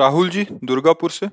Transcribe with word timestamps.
राहुल 0.00 0.28
जी, 0.30 0.46
दुर्गापुर 0.64 1.10
से। 1.10 1.26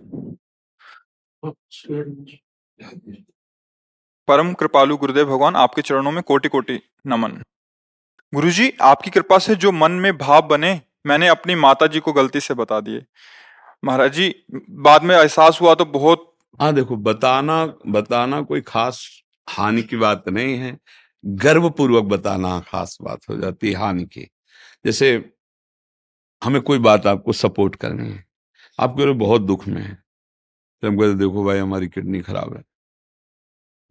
परम 4.27 4.53
कृपालु 4.53 4.97
गुरुदेव 4.97 5.25
भगवान, 5.25 5.55
आपके 5.55 5.81
चरणों 5.81 6.11
में 6.11 6.23
कोटि 6.23 6.49
कोटि 6.49 6.79
नमन। 7.07 7.41
गुरु 8.33 8.51
जी 8.51 8.71
आपकी 8.81 9.09
कृपा 9.09 9.37
से 9.37 9.55
जो 9.55 9.71
मन 9.71 9.91
में 9.91 10.17
भाव 10.17 10.47
बने, 10.47 10.81
मैंने 11.05 11.27
अपनी 11.27 11.55
माता 11.55 11.87
जी 11.87 11.99
को 11.99 12.13
गलती 12.13 12.39
से 12.39 12.53
बता 12.53 12.79
दिए। 12.79 13.05
महाराज 13.85 14.13
जी, 14.13 14.33
बाद 14.69 15.03
में 15.03 15.15
एहसास 15.15 15.61
हुआ 15.61 15.75
तो 15.75 15.85
बहुत 15.85 16.23
हाँ 16.61 16.73
देखो, 16.73 16.95
बताना 16.95 17.65
बताना 17.87 18.41
कोई 18.41 18.61
खास 18.61 19.23
हानि 19.49 19.81
की 19.81 19.97
बात 19.97 20.29
नहीं 20.29 20.57
है। 20.57 20.77
गर्वपूर्वक 21.25 22.03
बताना 22.03 22.59
खास 22.59 22.97
बात 23.01 23.29
हो 23.29 23.37
जाती 23.37 23.71
है 23.71 23.75
हानि 23.75 24.05
की। 24.05 24.27
जैसे 24.85 25.09
हमें 26.43 26.61
कोई 26.61 26.79
बात 26.79 27.07
आपको 27.07 27.33
सपोर्ट 27.33 27.75
करनी 27.75 28.09
है। 28.09 28.26
आपके 28.79 29.13
बहुत 29.13 29.41
दुख 29.41 29.67
में 29.67 29.81
है। 29.81 30.03
तो 30.81 30.87
हम 30.87 30.97
कहते, 30.97 31.13
देखो 31.13 31.43
भाई, 31.45 31.57
हमारी 31.57 31.87
किडनी 31.87 32.21
खराब 32.21 32.57
है। 32.57 32.63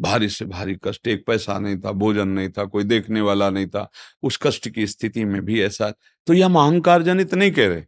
भारी 0.00 0.28
से 0.28 0.44
भारी 0.44 0.76
कष्ट। 0.84 1.08
एक 1.08 1.26
पैसा 1.26 1.58
नहीं 1.58 1.76
था, 1.78 1.92
भोजन 1.92 2.28
नहीं 2.28 2.48
था, 2.48 2.64
कोई 2.64 2.84
देखने 2.84 3.20
वाला 3.20 3.50
नहीं 3.50 3.66
था। 3.66 3.90
उस 4.22 4.38
कष्ट 4.42 4.68
की 4.68 4.86
स्थिति 4.86 5.24
में 5.24 5.42
भी 5.42 5.62
ऐसा 5.62 5.94
तो 6.26 6.32
यह 6.34 6.46
हम 6.46 6.56
अहंकार 6.56 7.02
जनित 7.02 7.34
नहीं 7.34 7.50
कह 7.50 7.68
रहे 7.68 7.84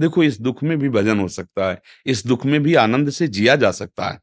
देखो, 0.00 0.22
इस 0.22 0.40
दुख 0.40 0.62
में 0.62 0.78
भी 0.78 0.88
भजन 0.88 1.20
हो 1.20 1.28
सकता 1.28 1.70
है। 1.70 1.82
इस 2.06 2.26
दुख 2.26 2.46
में 2.46 2.62
भी 2.62 2.74
आनंद 2.74 3.10
से 3.10 3.28
जिया 3.28 3.56
जा 3.56 3.70
सकता 3.70 4.08
है। 4.08 4.20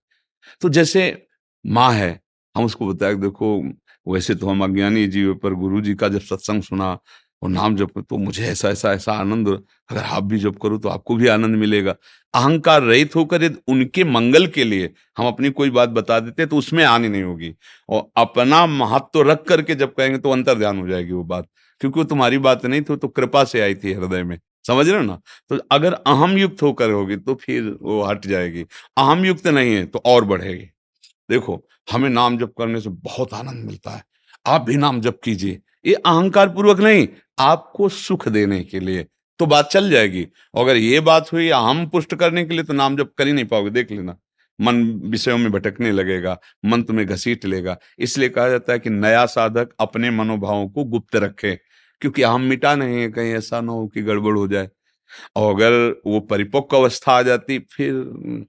तो 0.61 0.69
जैसे 0.69 1.27
माँ 1.65 1.93
है, 1.93 2.21
हम 2.55 2.65
उसको 2.65 2.87
बताया, 2.87 3.13
देखो, 3.13 3.63
वैसे 4.07 4.35
तो 4.35 4.49
हम 4.49 4.63
अज्ञानी 4.63 5.07
जीव 5.07 5.35
पर 5.35 5.53
गुरु 5.53 5.81
जी 5.81 5.95
का 5.95 6.09
जब 6.09 6.21
सत्संग 6.21 6.63
सुना 6.63 6.99
और 7.41 7.49
नाम 7.49 7.75
जप 7.75 7.99
तो 7.99 8.17
मुझे 8.17 8.45
ऐसा 8.45 8.69
ऐसा 8.69 8.91
ऐसा 8.93 9.13
आनंद, 9.13 9.47
अगर 9.89 10.01
आप 10.01 10.23
भी 10.23 10.39
जप 10.39 10.55
करो 10.61 10.77
तो 10.77 10.89
आपको 10.89 11.15
भी 11.15 11.27
आनंद 11.27 11.55
मिलेगा। 11.55 11.95
अहंकार 12.33 12.81
रहित 12.83 13.15
होकर 13.15 13.43
यदि 13.43 13.57
उनके 13.67 14.03
मंगल 14.05 14.47
के 14.47 14.63
लिए 14.63 14.89
हम 15.17 15.27
अपनी 15.27 15.49
कोई 15.51 15.69
बात 15.71 15.89
बता 15.91 16.19
देते 16.19 16.45
तो 16.45 16.57
उसमें 16.57 16.83
आनी 16.85 17.07
नहीं 17.07 17.23
होगी। 17.23 17.53
और 17.89 18.09
अपना 18.17 18.65
महत्व 18.67 19.09
तो 19.13 19.21
रख 19.21 19.43
करके 19.47 19.75
जब 19.75 19.93
कहेंगे 19.95 20.17
तो 20.17 20.31
अंतर 20.31 20.57
ध्यान 20.59 20.79
हो 20.79 20.87
जाएगी 20.87 21.11
वो 21.11 21.23
बात, 21.25 21.47
क्योंकि 21.81 21.99
वो 21.99 22.03
तुम्हारी 22.05 22.37
बात 22.39 22.65
नहीं 22.65 22.81
थी 22.81 22.95
तो 22.97 23.07
कृपा 23.09 23.43
से 23.43 23.61
आई 23.61 23.75
थी 23.75 23.93
हृदय 23.93 24.23
में। 24.23 24.39
समझ 24.65 24.87
रहे 24.87 24.97
हो 24.97 25.03
ना? 25.03 25.19
तो 25.49 25.57
अगर 25.71 25.93
अहम 25.93 26.37
युक्त 26.37 26.61
होकर 26.61 26.91
होगी 26.91 27.15
तो 27.17 27.35
फिर 27.35 27.63
वो 27.81 28.01
हट 28.03 28.25
जाएगी। 28.25 28.65
अहम 28.97 29.25
युक्त 29.25 29.47
नहीं 29.47 29.75
है 29.75 29.85
तो 29.85 30.01
और 30.05 30.25
बढ़ेगी। 30.25 30.69
देखो, 31.29 31.63
हमें 31.87 32.09
नाम 32.09 32.37
जप 32.37 32.53
करने 32.57 32.81
से 32.81 32.89
बहुत 32.89 33.33
आनंद 33.33 33.65
मिलता 33.65 33.91
है। 33.91 34.03
आप 34.45 34.61
भी 34.61 34.75
नाम 34.75 35.01
जप 35.01 35.19
कीजिए। 35.23 35.59
ये 35.87 35.93
अहंकार 35.95 36.49
पूर्वक 36.49 36.79
नहीं, 36.79 37.07
आपको 37.39 37.89
सुख 37.89 38.27
देने 38.27 38.63
के 38.63 38.79
लिए। 38.79 39.05
तो 39.39 39.45
बात 39.45 39.69
चल 39.71 39.89
जाएगी। 39.89 40.27
अगर 40.55 40.77
ये 40.77 40.99
बात 40.99 41.31
हुई, 41.33 41.49
हम 41.49 41.85
पुष्ट 41.87 42.15
करने 42.15 42.43
के 42.45 42.53
लिए 42.53 42.63
तो 42.63 42.73
नाम 42.73 42.97
जब 42.97 43.13
कर 43.17 43.27
ही 43.27 43.33
नहीं 43.33 43.45
पाओगे, 43.45 43.69
देख 43.69 43.91
लेना। 43.91 44.17
मन 44.59 44.83
विषयों 45.03 45.37
में 45.37 45.51
भटकने 45.51 45.91
लगेगा, 45.91 46.37
मन 46.65 46.83
तुम्हें 46.83 47.07
घसीट 47.07 47.45
लेगा। 47.45 47.77
इसलिए 47.99 48.29
कहा 48.29 48.49
जाता 48.49 48.73
है 48.73 48.79
कि 48.79 48.89
नया 48.89 49.25
साधक 49.25 49.69
अपने 49.79 50.09
मनोभावों 50.11 50.67
को 50.69 50.83
गुप्त 50.83 51.15
रखे, 51.15 51.55
क्योंकि 52.01 52.23
हम 52.23 52.41
मिटा 52.41 52.75
नहीं 52.75 53.01
है, 53.01 53.09
कहीं 53.11 53.33
ऐसा 53.33 53.61
ना 53.61 53.71
हो 53.71 53.87
कि 53.87 54.01
गड़बड़ 54.01 54.37
हो 54.37 54.47
जाए। 54.47 54.69
और 55.35 55.55
अगर 55.55 56.01
वो 56.07 56.19
परिपक्व 56.19 56.77
अवस्था 56.77 57.11
आ 57.11 57.21
जाती, 57.21 57.59
फिर 57.59 58.47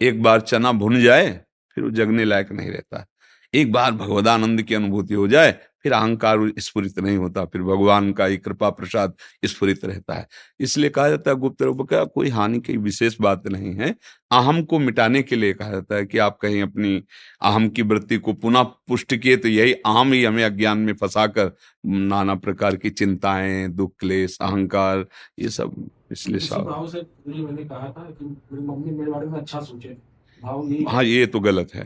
एक 0.00 0.22
बार 0.22 0.40
चना 0.40 0.72
भुन 0.72 1.00
जाए, 1.02 1.40
फिर 1.74 1.84
वो 1.84 1.90
जगने 1.90 2.24
लायक 2.24 2.52
नहीं 2.52 2.70
रहता। 2.70 3.06
एक 3.54 3.72
बार 3.72 3.92
भगवदानंद 3.92 4.62
की 4.62 4.74
अनुभूति 4.74 5.14
हो 5.14 5.28
जाए 5.28 5.58
फिर 5.82 5.92
अहंकार 5.92 6.38
स्फुरित 6.58 6.98
नहीं 6.98 7.16
होता 7.16 7.44
फिर 7.44 7.62
भगवान 7.62 8.12
का 8.12 8.24
ही 8.24 8.36
कृपा 8.36 8.70
प्रसाद 8.70 9.14
स्फुरित 9.44 9.84
रहता 9.84 10.14
है। 10.14 10.26
इसलिए 10.60 10.90
कहा 10.90 11.08
जाता 11.08 11.30
है 11.30 11.36
गुप्त 11.36 11.62
रूप 11.62 11.82
का 11.90 12.04
कोई 12.04 12.28
हानि 12.28 12.60
की 12.60 12.76
विशेष 12.78 13.16
बात 13.20 13.48
नहीं 13.48 13.74
है। 13.74 13.94
अहम 14.30 14.62
को 14.64 14.78
मिटाने 14.78 15.22
के 15.22 15.36
लिए 15.36 15.52
कहा 15.52 15.70
जाता 15.70 15.94
है 15.94 16.06
कि 16.06 16.18
आप 16.18 16.38
कहीं 16.42 16.62
अपनी 16.62 17.02
अहम 17.42 17.68
की 17.68 17.82
वृत्ति 17.82 18.18
को 18.18 18.32
पुनः 18.32 18.62
पुष्ट 18.88 19.14
किए 19.14 19.36
तो 19.36 19.48
यही 19.48 19.72
अहम 19.72 20.12
ही 20.12 20.24
हमें 20.24 20.44
अज्ञान 20.44 20.78
में 20.78 20.92
फंसाकर 20.94 21.52
नाना 21.86 22.34
प्रकार 22.34 22.76
की 22.76 22.90
चिंताएँ 22.90 23.68
दुख 23.68 23.92
क्लेश 23.98 24.38
अहंकार 24.40 25.06
ये 25.38 25.48
सब 25.48 25.88
इसलिए 26.12 26.38
मैंने 27.42 27.64
कहा 27.64 27.88
था 27.88 28.10
कि 28.10 28.24
मेरी 28.24 28.66
मम्मी 28.66 28.90
मेरे 28.90 29.10
बारे 29.10 29.26
में 29.26 29.38
अच्छा 29.40 29.60
सोचे। 29.60 29.96
हाँ 30.88 31.02
ये 31.04 31.26
तो 31.26 31.40
गलत 31.40 31.74
है। 31.74 31.82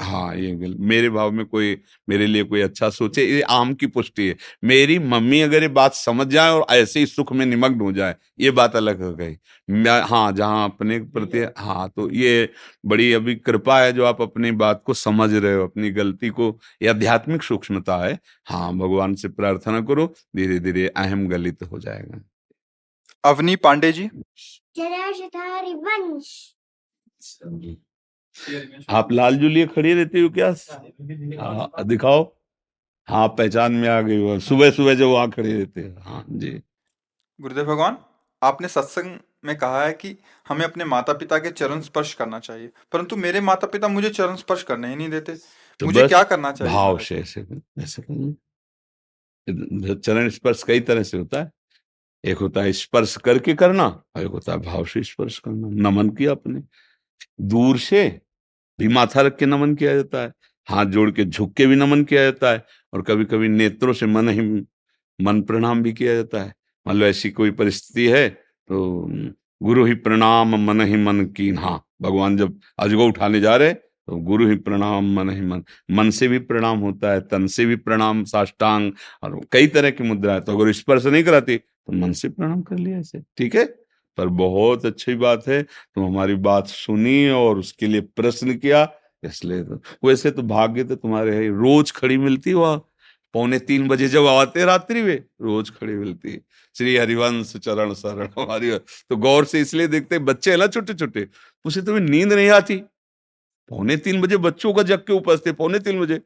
हाँ। 0.00 0.34
ये 0.36 0.50
गलत 0.52 0.76
मेरे 0.80 1.10
भाव 1.10 1.30
में 1.32 1.44
कोई 1.46 1.76
मेरे 2.08 2.26
लिए 2.26 2.44
कोई 2.44 2.60
अच्छा 2.60 2.90
सोचे 2.90 3.24
ये 3.26 3.40
आम 3.42 3.74
की 3.74 3.86
पुष्टि 3.86 4.26
है। 4.28 4.36
मेरी 4.64 4.98
मम्मी 4.98 5.40
अगर 5.40 5.62
ये 5.62 5.68
बात 5.68 5.94
समझ 5.94 6.26
जाए 6.26 6.50
और 6.50 6.66
ऐसे 6.70 7.00
ही 7.00 7.06
सुख 7.06 7.32
में 7.32 7.44
निमग्न 7.46 7.80
हो 7.80 7.92
जाए 7.92 8.14
ये 8.40 8.50
बात 8.50 8.76
अलग 8.76 9.02
हो 9.02 9.12
गई। 9.14 9.36
हाँ 10.08 10.32
जहाँ 10.32 10.64
अपने 10.64 10.98
प्रति 10.98 11.46
हाँ। 11.58 11.88
तो 11.96 12.10
ये 12.10 12.48
बड़ी 12.86 13.12
अभी 13.12 13.34
कृपा 13.36 13.80
है 13.80 13.92
जो 13.92 14.04
आप 14.04 14.22
अपनी 14.22 14.50
बात 14.52 14.82
को 14.86 14.94
समझ 14.94 15.32
रहे 15.34 15.54
हो 15.54 15.64
अपनी 15.64 15.90
गलती 15.90 16.28
को 16.30 16.58
ये 16.82 16.88
आध्यात्मिक 16.88 17.42
सूक्ष्मता 17.42 17.96
है। 18.04 18.18
हाँ 18.46 18.72
भगवान 18.78 19.14
से 19.14 19.28
प्रार्थना 19.28 19.80
करो 19.80 20.06
धीरे 20.36 20.58
धीरे 20.58 20.86
अहम 20.88 21.26
गलित 21.28 21.62
हो 21.62 21.78
जाएगा। 21.78 22.20
अवनी 23.24 23.56
पांडे 23.56 23.92
जी? 23.92 24.08
आप 28.88 29.12
लाल 29.12 29.36
जुलिए 29.36 29.66
खड़ी 29.66 29.94
रहती 29.94 30.20
हो 30.20 30.28
क्या? 30.28 30.48
हाँ 31.42 31.84
दिखाओ। 31.84 32.32
हाँ 33.08 33.28
पहचान 33.28 33.72
में 33.72 33.88
आ 33.88 34.00
गई 34.00 34.16
हो। 34.16 34.38
सुबह 34.40 34.70
सुबह 34.70 34.94
जो 34.94 35.10
वहाँ 35.12 35.30
खड़े 35.30 35.52
रहते 35.52 35.80
हैं। 35.80 35.96
हाँ 36.02 36.24
जी। 36.28 36.50
गुरुदेव 37.40 37.64
भगवान 37.64 37.96
आपने 38.42 38.68
सत्संग 38.68 39.18
में 39.44 39.56
कहा 39.56 39.84
है 39.84 39.92
कि 39.92 40.16
हमें 40.48 40.64
अपने 40.64 40.84
माता 40.84 41.12
पिता 41.12 41.38
के 41.38 41.50
चरण 41.50 41.80
स्पर्श 41.80 42.14
करना 42.14 42.38
चाहिए। 42.38 42.70
परंतु 42.92 43.16
मेरे 43.16 43.40
माता 43.40 43.66
पिता 43.66 43.88
मुझे 43.88 44.10
चरण 44.10 44.36
स्पर्श 44.36 44.62
करने 44.62 44.88
ही 44.88 44.96
नहीं 44.96 45.08
देते। 45.08 45.34
तो 45.80 45.86
मुझे 45.86 46.06
क्या 46.08 46.22
करना 46.22 46.52
चाहिए? 46.52 46.74
भाव 46.74 46.98
से 46.98 47.18
ऐसे 47.18 47.46
ऐसे 47.78 48.02
चरण 49.94 50.28
स्पर्श 50.28 50.62
कई 50.62 50.80
तरह 50.80 51.02
से 51.02 51.18
होता 51.18 51.42
है। 51.42 51.50
एक 52.24 52.38
होता 52.38 52.62
है 52.62 52.72
स्पर्श 52.72 53.16
करके 53.16 53.54
करना 53.54 53.86
और 53.86 54.22
एक 54.22 54.28
होता 54.28 54.52
है 54.52 54.58
भाव 54.58 54.84
से 54.84 55.02
स्पर्श 55.02 55.38
करना। 55.38 55.90
नमन 55.90 56.08
किया 56.08 56.30
अपने। 56.30 56.60
दूर 57.40 57.78
से 57.78 58.08
भी 58.78 58.88
माथा 58.88 59.20
रख 59.20 59.36
के 59.38 59.46
नमन 59.46 59.74
किया 59.74 59.94
जाता 59.94 60.22
है, 60.22 60.32
हाथ 60.68 60.86
जोड़ 60.86 61.10
के 61.10 61.24
झुक 61.24 61.52
के 61.54 61.66
भी 61.66 61.76
नमन 61.76 62.04
किया 62.04 62.22
जाता 62.22 62.50
है 62.52 62.64
और 62.92 63.02
कभी 63.02 63.24
कभी 63.24 63.48
नेत्रों 63.48 63.92
से 63.92 64.06
मन 64.06 64.28
ही 64.28 64.40
मन 65.18 65.40
प्रणाम 65.42 65.82
भी 65.82 65.92
किया 65.92 66.14
जाता 66.14 66.42
है। 66.42 66.52
मान 66.86 66.96
लो 66.96 67.06
ऐसी 67.06 67.30
कोई 67.30 67.50
परिस्थिति 67.50 68.06
है 68.08 68.28
तो 68.28 69.06
गुरु 69.60 69.84
ही 69.84 69.94
प्रणाम 69.94 70.56
मन 70.66 70.80
ही 70.80 70.96
मन 70.96 71.24
की 71.26 71.48
हाँ 71.50 71.82
भगवान 72.02 72.36
जब 72.36 72.58
अजगो 72.78 73.06
उठाने 73.06 73.40
जा 73.40 73.56
रहे 73.56 73.72
तो 73.72 74.16
गुरु 74.16 74.48
ही 74.48 74.56
प्रणाम 74.56 75.12
मन 75.14 75.30
ही 75.30 75.40
मन 75.40 75.62
मन 75.90 76.10
से 76.10 76.28
भी 76.28 76.38
प्रणाम 76.38 76.78
होता 76.78 77.12
है, 77.12 77.20
तन 77.20 77.46
से 77.46 77.66
भी 77.66 77.76
प्रणाम 77.76 78.24
साष्टांग 78.24 78.90
और 79.22 79.40
कई 79.52 79.66
तरह 79.66 79.90
की 79.90 80.04
मुद्रा 80.04 80.34
है 80.34 80.40
तो 80.40 80.58
अगर 80.58 80.72
स्पर्श 80.72 81.06
नहीं 81.06 81.24
कराती 81.24 81.56
तो 81.56 81.92
मन 81.92 82.12
से 82.12 82.28
प्रणाम 82.28 82.60
कर 82.62 82.78
लिया 82.78 82.98
ऐसे, 82.98 83.20
ठीक 83.36 83.54
है? 83.54 83.64
पर 84.18 84.28
बहुत 84.36 84.86
अच्छी 84.86 85.14
बात 85.16 85.46
है। 85.48 85.62
तुम 85.62 86.04
हमारी 86.04 86.34
बात 86.42 86.66
सुनी 86.68 87.28
और 87.30 87.58
उसके 87.58 87.86
लिए 87.86 88.00
प्रश्न 88.00 88.54
किया, 88.54 88.88
इसलिए 89.22 89.62
तो 89.62 89.80
वैसे 90.04 90.30
तो 90.30 90.42
भाग्य 90.44 90.84
तो 90.84 90.94
तुम्हारे 90.96 91.36
है। 91.36 91.48
रोज 91.50 91.92
खड़ी 91.92 92.16
मिलती 92.18 92.52
वहाँ 92.54 92.84
पौने 93.34 93.58
तीन 93.60 93.86
बजे 93.88 94.08
जब 94.08 94.26
आते 94.26 94.64
रात्रि 94.64 95.02
में, 95.02 95.16
रोज 95.42 95.70
खड़ी 95.70 95.94
मिलती 95.94 96.40
श्री 96.76 96.96
हरिवंश 96.96 97.52
चरण 97.56 97.92
शरण 97.94 98.28
हमारी। 98.38 98.70
तो 98.70 99.16
गौर 99.18 99.44
से 99.44 99.60
इसलिए 99.60 99.86
देखते 99.88 100.18
बच्चे 100.20 100.50
है 100.50 100.56
ना 100.56 100.66
छोटे 100.68 100.94
छोटे 100.94 101.26
उसे 101.64 101.82
तुम्हें 101.82 102.02
नींद 102.02 102.32
नहीं 102.32 102.48
आती। 102.50 102.76
पौने 103.70 103.96
तीन 103.98 104.20
बजे 104.20 104.36
बच्चों 104.38 104.72
का 104.74 104.82
जग 104.84 104.98
के 105.00 105.12
उपस्थित 105.12 105.46
थे 105.46 105.52
पौने 105.54 105.78
तीन 105.80 106.00
बजे। 106.00 106.20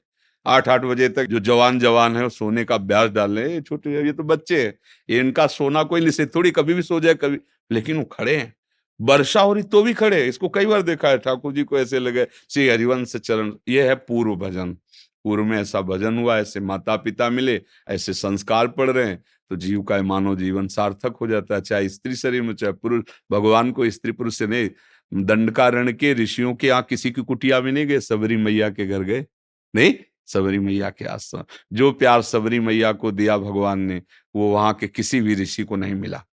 आठ 0.47 0.69
आठ 0.69 0.85
बजे 0.85 1.09
तक 1.09 1.25
जो 1.25 1.41
जवान 1.41 1.79
जवान 1.79 2.17
है, 2.17 2.23
वो 2.23 2.29
सोने 2.29 2.65
का 2.65 2.75
अभ्यास 2.75 3.11
डाल 3.11 3.39
रहे 3.39 3.53
हैं 3.53 3.63
छोटे, 3.63 3.91
ये 4.07 4.13
तो 4.13 4.23
बच्चे 4.25 4.63
हैं 4.63 5.19
इनका 5.19 5.47
सोना 5.49 5.83
कोई 5.85 6.01
निषेध 6.01 6.31
थोड़ी 6.35 6.51
कभी 6.51 6.75
भी 6.75 6.83
सो 6.83 7.01
जाए, 7.01 7.15
कभी 7.15 7.39
लेकिन 7.71 7.97
वो 7.97 8.05
खड़े 8.13 8.37
हैं। 8.37 8.55
वर्षा 9.01 9.41
हो 9.41 9.53
रही 9.53 9.63
तो 9.65 9.83
भी 9.83 9.93
खड़े 9.95 10.25
इसको 10.27 10.49
कई 10.49 10.67
बार 10.67 10.83
देखा 10.83 11.09
है, 11.09 11.19
ठाकुर 11.19 11.53
जी 11.53 11.63
को 11.65 11.79
ऐसे 11.79 11.99
लगे, 11.99 12.27
श्री 12.51 12.69
हरिवंश 12.69 13.17
चरण, 13.17 13.53
ये 13.69 13.89
है 13.89 13.95
पूर्व 13.97 14.35
भजन। 14.37 14.77
पूर्व 15.25 15.45
में 15.45 15.57
ऐसा 15.61 15.81
भजन 15.81 16.19
हुआ, 16.19 16.37
ऐसे 16.39 16.61
माता 16.61 16.97
पिता 16.97 17.29
मिले, 17.31 17.61
ऐसे 17.89 18.13
संस्कार 18.15 18.69
पड़ 18.69 18.91
रहे 18.91 19.07
हैं। 19.07 19.23
तो 19.51 19.57
जीव 19.57 19.83
का 19.83 20.01
मानव 20.03 20.37
जीवन 20.37 20.67
सार्थक 20.69 21.17
हो 21.21 21.27
जाता 21.27 21.55
है, 21.55 21.61
चाहे 21.61 21.89
स्त्री 21.89 22.15
शरीर 22.17 22.43
में, 22.43 22.55
चाहे 22.55 22.73
पुरुष। 22.73 23.03
भगवान 23.33 23.71
को 23.73 23.91
स्त्री 23.91 24.13
पुरुष 24.13 24.39
से 24.39 24.47
नहीं 24.47 24.69
दंडकारण 25.13 25.93
के 25.93 26.13
ऋषियों 26.15 26.55
के 26.55 26.67
यहाँ 26.67 26.83
किसी 26.83 27.11
की 27.11 27.23
कुटिया 27.23 27.61
में 27.61 27.71
नहीं 27.73 27.87
गए 27.87 28.01
सबरी 28.01 28.37
मैया 28.37 28.69
के 28.71 28.87
घर 28.87 29.03
गए। 29.03 29.25
नहीं? 29.75 29.95
सबरी 30.33 30.59
मैया 30.59 30.91
के 30.91 31.05
आश्रम। 31.05 31.45
जो 31.73 31.93
प्यार 31.93 32.23
सबरी 32.23 32.61
मैया 32.61 32.93
को 32.93 33.13
दिया 33.13 33.39
भगवान 33.39 33.79
ने, 33.79 34.03
वो 34.37 34.53
वहाँ 34.53 34.75
के 34.75 34.89
किसी 34.89 35.21
भी 35.21 35.35
ऋषि 35.35 35.65
को 35.65 35.77
नहीं 35.77 35.95
मिला। 35.95 36.25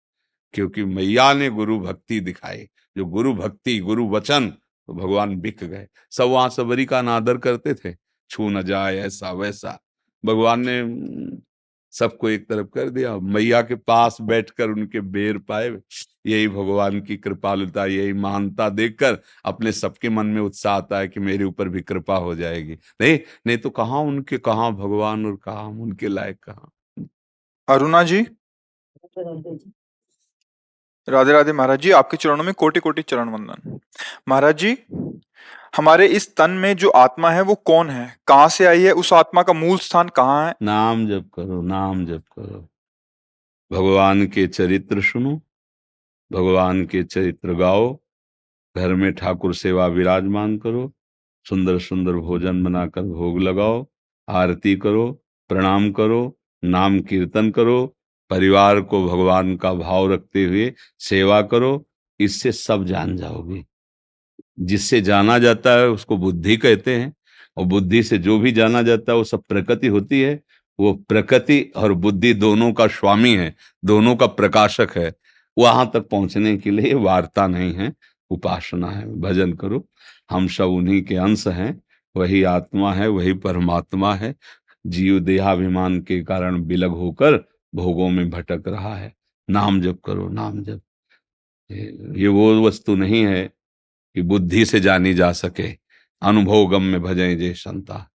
क्योंकि 0.52 0.84
मैया 0.84 1.32
ने 1.32 1.50
गुरु 1.50 1.80
भक्ति 1.80 2.20
दिखाई। 2.20 2.68
जो 2.96 3.04
गुरु 3.04 3.34
भक्ति, 3.34 3.78
गुरु 3.78 4.08
वचन 4.08 4.48
तो 4.86 4.94
भगवान 4.94 5.36
बिक 5.36 5.64
गए। 5.64 5.88
सब 6.10 6.24
वहाँ 6.24 6.48
सबरी 6.48 6.84
का 6.84 6.98
अनादर 6.98 7.36
करते 7.36 7.74
थे। 7.74 7.96
छू 8.30 8.48
न 8.48 8.62
जाए 8.62 8.96
ऐसा 8.96 9.32
वैसा। 9.32 9.80
भगवान 10.24 10.62
ने 10.68 10.82
सबको 11.98 12.28
एक 12.28 12.48
तरफ़ 12.48 12.66
कर 12.66 12.90
दिया। 12.90 13.16
मैया 13.16 13.62
के 13.62 13.74
पास 13.74 14.18
बैठकर 14.20 14.68
उनके 14.68 15.00
बेर 15.00 15.38
पाए। 15.38 15.68
यही 16.26 16.48
भगवान 16.48 17.00
की 17.00 17.16
कृपालुता, 17.16 17.86
यही 17.86 18.12
महानता 18.12 18.68
देखकर 18.68 19.18
अपने 19.44 19.72
सबके 19.72 20.08
मन 20.08 20.26
में 20.26 20.40
उत्साह 20.40 20.76
आता 20.76 20.98
है 20.98 21.08
कि 21.08 21.20
मेरे 21.20 21.44
ऊपर 21.44 21.68
भी 21.68 21.80
कृपा 21.80 22.16
हो 22.16 22.34
जाएगी। 22.34 22.78
नहीं 23.00 23.18
नहीं 23.46 23.58
तो 23.58 23.70
कहा 23.70 23.98
उनके, 23.98 24.38
कहा 24.38 24.70
भगवान 24.70 25.26
और 25.26 25.36
कहा 25.36 25.62
उनके 25.62 26.08
लायक, 26.08 26.38
कहा? 26.48 26.70
अरुणा 27.68 28.02
जी? 28.02 28.26
राधे 31.08 31.32
राधे 31.32 31.52
महाराज 31.52 31.80
जी, 31.80 31.90
आपके 31.90 32.16
चरणों 32.16 32.44
में 32.44 32.54
कोटि 32.54 32.80
कोटि 32.80 33.02
चरण 33.02 33.28
वंदन। 33.28 33.80
महाराज 34.28 34.58
जी? 34.58 34.78
हमारे 35.76 36.06
इस 36.06 36.36
तन 36.36 36.50
में 36.50 36.76
जो 36.76 36.90
आत्मा 36.90 37.30
है 37.30 37.40
वो 37.40 37.54
कौन 37.54 37.90
है? 37.90 38.16
कहाँ 38.26 38.48
से 38.48 38.66
आई 38.66 38.82
है? 38.82 38.92
उस 38.92 39.12
आत्मा 39.12 39.42
का 39.42 39.52
मूल 39.52 39.78
स्थान 39.78 40.08
कहाँ 40.08 40.48
है? 40.48 40.54
नाम 40.62 41.06
जप 41.06 41.30
करो, 41.34 41.62
नाम 41.62 42.06
जप 42.06 42.22
करो। 42.38 42.68
भगवान 43.72 44.26
के 44.26 44.46
चरित्र 44.46 45.02
सुनो, 45.02 45.42
भगवान 46.32 46.86
के 46.86 47.02
चरित्र 47.02 47.54
गाओ, 47.54 47.98
घर 48.76 48.94
में 48.94 49.12
ठाकुर 49.12 49.54
सेवा 49.54 49.86
विराजमान 49.86 50.58
करो, 50.58 50.92
सुंदर 51.48 51.78
सुंदर 51.78 52.12
भोजन 52.12 52.64
बनाकर 52.64 53.02
भोग 53.02 53.40
लगाओ, 53.40 53.86
आरती 54.28 54.76
करो, 54.76 55.22
प्रणाम 55.48 55.92
करो, 55.92 56.38
नाम 56.64 57.00
कीर्तन 57.00 57.50
करो, 57.50 57.96
परिवार 58.30 58.80
को 58.80 59.06
भगवान 59.06 59.56
का 59.56 59.74
भाव 59.74 60.12
रखते 60.12 60.44
हुए 60.44 60.74
सेवा 60.98 61.42
करो, 61.42 61.86
इससे 62.20 62.52
सब 62.52 62.84
जान 62.84 63.16
जाओगे। 63.16 63.64
जिससे 64.60 65.00
जाना 65.00 65.38
जाता 65.38 65.70
है, 65.70 65.88
उसको 65.88 66.16
बुद्धि 66.16 66.56
कहते 66.56 66.96
हैं 66.96 67.14
और 67.56 67.64
बुद्धि 67.64 68.02
से 68.02 68.18
जो 68.18 68.38
भी 68.38 68.52
जाना 68.52 68.82
जाता 68.82 69.12
है, 69.12 69.18
वो 69.18 69.24
सब 69.24 69.42
प्रकृति 69.42 69.86
होती 69.86 70.20
है। 70.20 70.42
वो 70.80 70.92
प्रकृति 70.94 71.72
और 71.76 71.92
बुद्धि 71.92 72.34
दोनों 72.34 72.72
का 72.72 72.86
स्वामी 72.86 73.34
है, 73.34 73.54
दोनों 73.84 74.16
का 74.16 74.26
प्रकाशक 74.26 74.88
है। 74.96 75.14
वहाँ 75.58 75.90
तक 75.94 76.00
पहुँचने 76.00 76.56
के 76.56 76.70
लिए 76.70 76.94
वार्ता 76.94 77.46
नहीं 77.46 77.74
है, 77.74 77.94
उपासना 78.30 78.90
है, 78.90 79.20
भजन 79.20 79.52
करो। 79.52 79.88
हम 80.30 80.48
सब 80.48 80.64
उन्हीं 80.64 81.02
के 81.02 81.16
अंश 81.16 81.48
हैं, 81.48 81.82
वही 82.16 82.42
आत्मा 82.42 82.94
है, 82.94 83.08
वही 83.08 83.32
परमात्मा 83.32 84.14
है। 84.14 84.34
जीव 84.86 85.20
देहाभिमान 85.20 86.00
के 86.00 86.22
कारण 86.22 86.62
बिलग 86.62 86.90
होकर 86.90 87.48
भोगों 87.74 88.08
में 88.08 88.30
भटक 88.30 88.64
रहा 88.68 88.96
है। 88.96 89.14
नाम 89.50 89.80
जप 89.80 89.98
करो, 90.04 90.28
नाम 90.28 90.62
जप। 90.62 90.80
ये 92.16 92.28
वो 92.28 92.66
वस्तु 92.66 92.96
नहीं 92.96 93.26
है 93.26 93.50
कि 94.16 94.22
बुद्धि 94.22 94.64
से 94.64 94.80
जानी 94.80 95.14
जा 95.14 95.32
सके। 95.32 95.78
अनुभव 96.22 96.66
गम 96.66 96.82
में 96.82 97.02
भजे 97.02 97.36
जे 97.36 97.54
संता। 97.54 98.12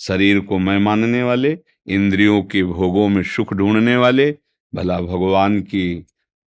शरीर 0.00 0.40
को 0.40 0.58
मैं 0.58 0.78
मानने 0.78 1.22
वाले, 1.22 1.58
इंद्रियों 1.86 2.42
के 2.42 2.64
भोगों 2.64 3.08
में 3.08 3.22
सुख 3.22 3.54
ढूँढने 3.54 3.96
वाले, 3.96 4.38
भला 4.74 5.00
भगवान 5.00 5.60
की 5.60 6.06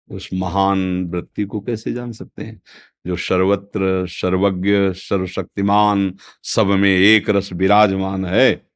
उस 0.09 0.29
महान 0.33 1.05
वृत्ति 1.05 1.43
को 1.43 1.59
कैसे 1.59 1.93
जान 1.93 2.11
सकते 2.11 2.43
हैं? 2.43 2.61
जो 3.07 3.15
सर्वत्र 3.15 4.07
सर्वज्ञ, 4.07 4.71
सर्वशक्तिमान, 4.75 6.15
सब 6.43 6.67
में 6.67 6.97
एक 6.97 7.29
रस 7.29 7.53
विराजमान 7.53 8.25
है, 8.25 8.67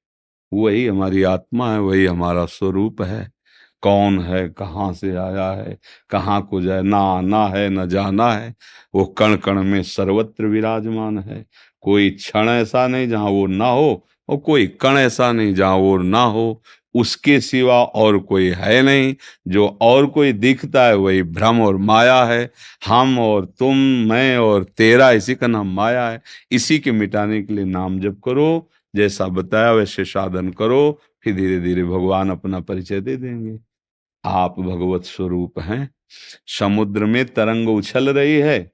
वही 0.54 0.88
हमारी 0.88 1.24
आत्मा 1.24 1.74
है, 1.74 1.82
वही 1.82 2.06
हमारा 2.06 2.46
स्वरूप 2.46 3.02
है। 3.02 3.37
कौन 3.84 4.20
है, 4.20 4.48
कहाँ 4.50 4.94
से 4.94 5.16
आया 5.16 5.50
है, 5.52 5.78
कहाँ 6.10 6.42
को 6.50 6.62
जाए, 6.62 6.82
ना 6.82 6.98
आना 6.98 7.46
है, 7.48 7.70
न 7.70 7.88
जाना 7.90 8.32
है, 8.34 8.54
वो 8.96 9.06
कण 9.06 9.36
कण 9.36 9.64
में 9.64 9.84
सर्वत्र 9.84 10.46
विराजमान 10.46 11.20
है। 11.20 11.46
कोई 11.82 12.10
क्षण 12.10 12.50
ऐसा 12.50 12.88
नहीं 12.88 13.10
जहाँ 13.10 13.30
वो 13.30 13.48
ना 13.48 13.70
हो 13.70 14.06
और 14.30 14.38
कोई 14.38 14.68
कण 14.68 14.98
ऐसा 14.98 15.32
नहीं 15.32 15.54
जहाँ 15.56 15.76
वो 15.76 15.98
ना 15.98 16.24
हो। 16.24 16.62
उसके 16.96 17.40
सिवा 17.42 17.84
और 17.84 18.18
कोई 18.20 18.50
है 18.50 18.82
नहीं। 18.82 19.16
जो 19.48 19.78
और 19.82 20.06
कोई 20.08 20.34
दिखता 20.34 20.86
है 20.86 20.96
वही 20.96 21.24
भ्रम 21.24 21.62
और 21.62 21.78
माया 21.78 22.24
है। 22.24 22.52
हम 22.88 23.20
और 23.20 23.46
तुम, 23.46 23.78
मैं 24.10 24.38
और 24.38 24.64
तेरा, 24.64 25.12
इसी 25.12 25.36
का 25.36 25.48
नाम 25.48 25.76
माया 25.76 26.10
है। 26.10 26.22
इसी 26.52 26.80
के 26.80 26.92
मिटाने 26.92 27.42
के 27.44 27.54
लिए 27.54 27.66
नाम 27.66 28.00
जप 28.00 28.18
करो। 28.26 28.70
जैसा 28.96 29.28
बताया 29.28 29.72
वैसे 29.72 30.06
साधन 30.06 30.50
करो। 30.50 31.00
फिर 31.28 31.36
धीरे 31.36 31.60
धीरे 31.60 31.84
भगवान 31.84 32.30
अपना 32.30 32.60
परिचय 32.60 33.02
दे 33.02 33.18
देंगे। 33.18 33.60
आप 34.26 34.60
भगवत 34.60 35.04
स्वरूप 35.04 35.60
हैं। 35.60 35.90
समुद्र 36.48 37.06
में 37.06 37.26
तरंग 37.26 37.70
उछल 37.70 38.10
रही 38.10 38.36
है। 38.36 38.72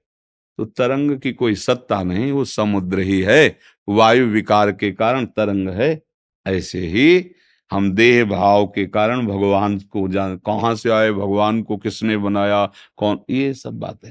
तो 0.57 0.65
तरंग 0.65 1.19
की 1.19 1.33
कोई 1.33 1.55
सत्ता 1.55 2.03
नहीं, 2.03 2.31
वो 2.31 2.45
समुद्र 2.45 2.99
ही 2.99 3.21
है। 3.21 3.57
वायु 3.89 4.25
विकार 4.25 4.71
के 4.71 4.91
कारण 4.91 5.25
तरंग 5.25 5.69
है। 5.69 6.03
ऐसे 6.47 6.79
ही 6.79 7.31
हम 7.71 7.91
देह 7.91 8.25
भाव 8.25 8.65
के 8.65 8.85
कारण 8.85 9.25
भगवान 9.27 9.79
को 9.79 10.07
जान, 10.07 10.37
कहाँ 10.37 10.75
से 10.75 10.89
आए, 10.89 11.11
भगवान 11.11 11.61
को 11.61 11.77
किसने 11.77 12.17
बनाया, 12.17 12.71
कौन, 12.97 13.19
ये 13.29 13.53
सब 13.53 13.73
बातें 13.73 14.09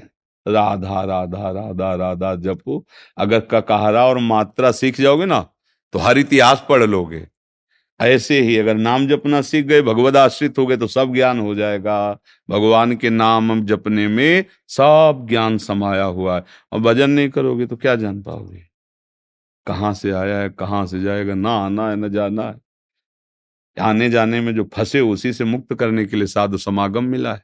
राधा 0.53 1.03
राधा 1.03 1.51
राधा 1.51 1.95
राधा, 1.95 2.35
जपो। 2.35 2.85
अगर 3.17 3.39
ककहरा 3.39 4.05
और 4.05 4.17
मात्रा 4.17 4.71
सीख 4.71 5.01
जाओगे 5.01 5.25
ना 5.25 5.49
तो 5.93 5.99
हर 5.99 6.17
इतिहास 6.17 6.65
पढ़ 6.69 6.83
लोगे। 6.83 7.27
ऐसे 8.03 8.41
ही 8.41 8.57
अगर 8.57 8.75
नाम 8.75 9.07
जपना 9.07 9.41
सीख 9.41 9.65
गए, 9.65 9.81
भगवद 9.81 10.17
आश्रित 10.17 10.57
हो 10.57 10.65
गए 10.65 10.77
तो 10.77 10.87
सब 10.87 11.13
ज्ञान 11.13 11.39
हो 11.39 11.55
जाएगा। 11.55 12.19
भगवान 12.49 12.95
के 12.95 13.09
नाम 13.09 13.65
जपने 13.65 14.07
में 14.07 14.45
सब 14.67 15.25
ज्ञान 15.29 15.57
समाया 15.57 16.03
हुआ 16.03 16.35
है। 16.35 16.43
और 16.71 16.79
भजन 16.79 17.09
नहीं 17.09 17.29
करोगे 17.29 17.65
तो 17.65 17.75
क्या 17.75 17.95
जान 17.95 18.21
पाओगे? 18.21 18.63
कहाँ 19.67 19.93
से 19.93 20.11
आया 20.11 20.37
है, 20.37 20.49
कहाँ 20.49 20.85
से 20.85 21.01
जाएगा? 21.01 21.33
ना 21.33 21.51
आना 21.51 21.89
है, 21.89 21.95
न 21.95 22.09
जाना 22.09 22.43
है। 22.43 22.55
आने 23.79 24.09
जाने 24.09 24.41
में 24.41 24.55
जो 24.55 24.69
फंसे, 24.73 24.99
उसी 24.99 25.33
से 25.33 25.43
मुक्त 25.43 25.73
करने 25.73 26.05
के 26.05 26.17
लिए 26.17 26.27
साधु 26.27 26.57
समागम 26.57 27.03
मिला 27.03 27.33
है। 27.33 27.43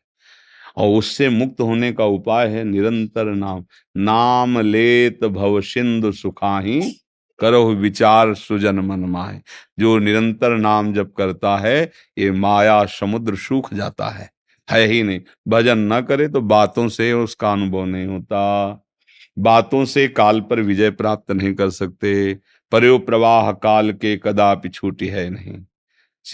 और 0.78 0.98
उससे 0.98 1.30
मुक्त 1.30 1.62
होने 1.62 1.92
का 1.92 2.06
उपाय 2.06 2.48
है 2.48 2.64
निरंतर 2.64 3.26
नाम। 3.26 3.66
नाम 3.98 4.60
लेत 4.60 5.24
भव 5.24 5.62
सिंधु 5.62 6.12
सुखाही। 6.12 7.02
करो 7.42 7.74
विचार 7.74 8.34
सुजन 8.34 8.80
मन 8.80 9.00
माए 9.00 9.42
जो 9.80 10.00
निरंतर 10.00 10.58
नाम 10.58 10.94
जप 10.94 11.14
करता 11.18 11.58
है, 11.58 11.92
ये 12.18 12.32
माया 12.32 12.86
समुद्र 12.86 13.36
सूख 13.36 13.74
जाता 13.74 14.10
है। 14.10 14.30
है 14.72 14.86
ही 14.86 15.04
नहीं। 15.04 15.22
भजन 15.48 15.78
न 15.78 16.02
करे 16.02 16.28
तो 16.28 16.42
बातों 16.42 16.88
से 16.88 17.14
उसका 17.14 17.52
अनुभव 17.52 17.86
नहीं 17.86 18.06
होता। 18.06 18.42
बातों 19.40 19.86
से 19.86 20.08
काल 20.08 20.42
पर 20.42 20.60
विजय 20.60 20.92
प्राप्त 20.92 21.32
नहीं 21.32 21.54
कर 21.54 21.70
सकते। 21.70 22.40
परयो 22.72 23.00
प्रवाह 23.00 23.52
काल 23.52 23.92
के 23.92 24.18
कदापि 24.18 24.70
छूटी 24.70 25.08
है 25.08 25.30
नहीं। 25.30 25.64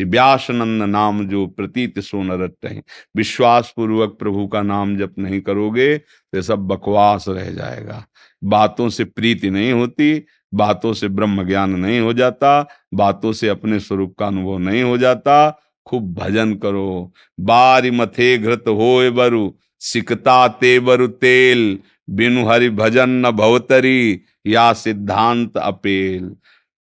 व्यासनंद 0.03 0.83
नाम 0.83 1.27
जो 1.27 1.47
प्रतीत 1.47 1.99
सोन 1.99 2.31
रट 2.31 2.65
है 2.65 2.83
विश्वास 3.15 3.73
पूर्वक 3.75 4.17
प्रभु 4.19 4.47
का 4.47 4.61
नाम 4.61 4.97
जप 4.97 5.13
नहीं 5.19 5.41
करोगे 5.41 5.97
तो 5.97 6.41
सब 6.41 6.59
बकवास 6.59 7.25
रह 7.29 7.49
जाएगा। 7.49 8.05
बातों 8.43 8.89
से 8.89 9.03
प्रीति 9.03 9.49
नहीं 9.49 9.71
होती, 9.71 10.25
बातों 10.53 10.93
से 10.93 11.07
ब्रह्म 11.07 11.47
ज्ञान 11.47 11.69
नहीं 11.69 11.99
हो 11.99 12.13
जाता, 12.13 12.67
बातों 12.93 13.33
से 13.33 13.47
अपने 13.47 13.79
स्वरूप 13.79 14.15
का 14.19 14.27
अनुभव 14.27 14.57
नहीं 14.57 14.83
हो 14.83 14.97
जाता, 14.97 15.59
खूब 15.85 16.13
भजन 16.13 16.53
करो। 16.53 17.13
बारी 17.39 17.91
मथे 17.91 18.37
घृत 18.37 18.63
हो 18.67 19.11
बरु, 19.11 19.51
सिकता 19.79 20.47
ते 20.47 20.79
बरु 20.79 21.07
तेल, 21.07 21.79
बिनु 22.09 22.47
हरि 22.47 22.69
भजन 22.69 23.09
न 23.09 23.31
भवतरी, 23.31 24.21
या 24.47 24.73
सिद्धांत 24.73 25.57
अपेल। 25.57 26.35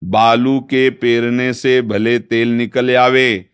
बालू 0.05 0.61
के 0.61 0.91
पेरने 0.91 1.53
से 1.53 1.83
भले 1.83 2.19
तेल 2.19 2.49
निकल 2.49 2.97
आवे, 2.97 3.47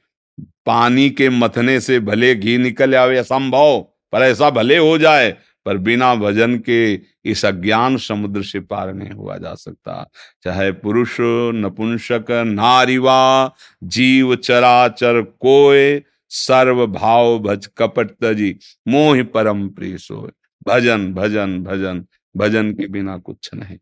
पानी 0.66 1.10
के 1.10 1.28
मथने 1.28 1.80
से 1.80 2.00
भले 2.00 2.34
घी 2.34 2.58
निकल 2.58 2.94
आवे, 2.94 3.18
असंभव, 3.18 3.80
पर 4.12 4.22
ऐसा 4.22 4.50
भले 4.50 4.76
हो 4.76 4.98
जाए, 4.98 5.36
पर 5.66 5.76
बिना 5.76 6.14
भजन 6.14 6.58
के 6.58 7.00
इस 7.24 7.44
अज्ञान 7.44 7.96
समुद्र 7.96 8.42
से 8.42 8.60
पार 8.60 8.94
नहीं 8.94 9.10
हुआ 9.10 9.36
जा 9.36 9.54
सकता। 9.54 10.10
चाहे 10.44 10.72
पुरुष, 10.72 11.16
नपुंसक, 11.54 12.30
नारिवा, 12.46 13.52
जीव 13.82 14.36
चराचर 14.36 15.22
कोय 15.22 16.02
सर्व 16.28 16.86
भाव 16.86 17.38
भज 17.38 17.66
कपट 17.78 18.10
तजी, 18.10 18.58
मोह 18.88 19.22
परम 19.22 19.68
प्रिय 19.68 19.98
सो 19.98 20.30
भजन 20.68 21.14
भजन 21.14 21.62
भजन 21.62 22.04
भजन 22.36 22.72
के 22.72 22.86
बिना 22.86 23.18
कुछ 23.18 23.50
नहीं। 23.54 23.78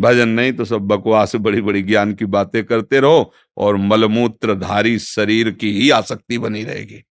भजन 0.00 0.28
नहीं 0.28 0.52
तो 0.52 0.64
सब 0.64 0.78
बकवास 0.78 1.36
बड़ी 1.36 1.60
बड़ी 1.60 1.82
ज्ञान 1.82 2.14
की 2.14 2.24
बातें 2.24 2.64
करते 2.64 3.00
रहो 3.00 3.32
और 3.56 3.76
मलमूत्र 3.76 4.54
धारी 4.54 4.98
शरीर 4.98 5.50
की 5.50 5.72
ही 5.72 5.90
आसक्ति 5.90 6.38
बनी 6.38 6.64
रहेगी। 6.64 7.04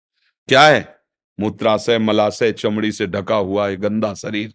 क्या 0.49 0.67
है? 0.67 0.97
मूत्राशय, 1.41 1.99
मलाशय, 1.99 2.53
चमड़ी 2.53 2.93
से 2.93 3.07
ढका 3.07 3.35
हुआ 3.35 3.69
है 3.69 3.77
गंदा 3.77 4.15
शरीर। 4.15 4.53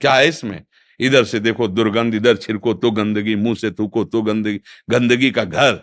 क्या 0.00 0.14
है 0.14 0.28
इसमें? 0.28 0.62
इधर 1.00 1.24
से 1.24 1.40
देखो 1.40 1.68
दुर्गंध, 1.68 2.14
इधर 2.14 2.36
छिड़को 2.36 2.74
तो 2.74 2.90
गंदगी, 2.90 3.34
मुँह 3.36 3.54
से 3.54 3.70
थूको 3.70 4.04
तो 4.04 4.22
गंदगी 4.22 4.60
गंदगी 4.90 5.30
का 5.30 5.44
घर। 5.44 5.80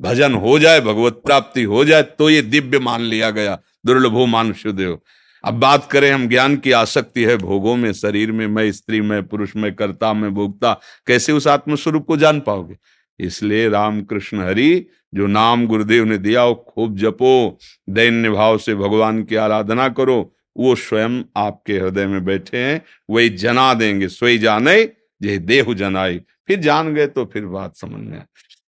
भजन 0.00 0.34
हो 0.34 0.58
जाए, 0.58 0.80
भगवत 0.80 1.12
प्राप्ति 1.26 1.62
हो 1.62 1.84
जाए 1.84 2.02
तो 2.02 2.30
ये 2.30 2.42
दिव्य 2.42 2.78
मान 2.78 3.00
लिया 3.00 3.30
गया। 3.30 3.58
दुर्लभो 3.86 4.26
मानुष्यदेव 4.26 4.98
अब 5.46 5.54
बात 5.54 5.90
करें 5.90 6.12
हम 6.12 6.28
ज्ञान 6.28 6.56
की 6.56 6.72
आसक्ति 6.72 7.24
है 7.24 7.36
भोगों 7.36 7.76
में, 7.76 7.92
शरीर 7.92 8.32
में, 8.32 8.46
मैं 8.46 8.72
स्त्री, 8.72 9.00
में 9.00 9.28
पुरुष, 9.28 9.56
में 9.56 9.74
कर्ता, 9.74 10.12
में 10.12 10.34
भोगता 10.34 10.80
कैसे 11.06 11.32
उस 11.32 11.46
आत्मस्वरूप 11.46 12.06
को 12.06 12.16
जान 12.16 12.40
पाओगे? 12.40 12.76
इसलिए 13.20 13.68
राम 13.68 14.02
कृष्ण 14.02 14.40
हरि, 14.40 14.86
जो 15.14 15.26
नाम 15.26 15.66
गुरुदेव 15.66 16.04
ने 16.04 16.18
दिया 16.18 16.44
वो 16.44 16.54
खूब 16.54 16.96
जपो, 16.96 17.58
दैन्य 17.90 18.30
भाव 18.30 18.58
से 18.58 18.74
भगवान 18.74 19.22
की 19.24 19.36
आराधना 19.36 19.88
करो, 19.88 20.34
वो 20.56 20.74
स्वयं 20.74 21.22
आपके 21.36 21.78
हृदय 21.78 22.06
में 22.06 22.24
बैठे 22.24 22.58
हैं, 22.58 22.82
वही 23.10 23.28
जना 23.28 23.74
देंगे, 23.74 24.08
सोई 24.08 24.38
जाने 24.38 24.84
जे 25.22 25.38
देह 25.38 25.74
जनाई। 25.74 26.18
फिर 26.18 26.60
जान 26.60 26.94
गए 26.94 27.06
तो 27.06 27.24
फिर 27.24 27.46
बात 27.46 27.76
समझ 27.76 28.00
में 28.00 28.22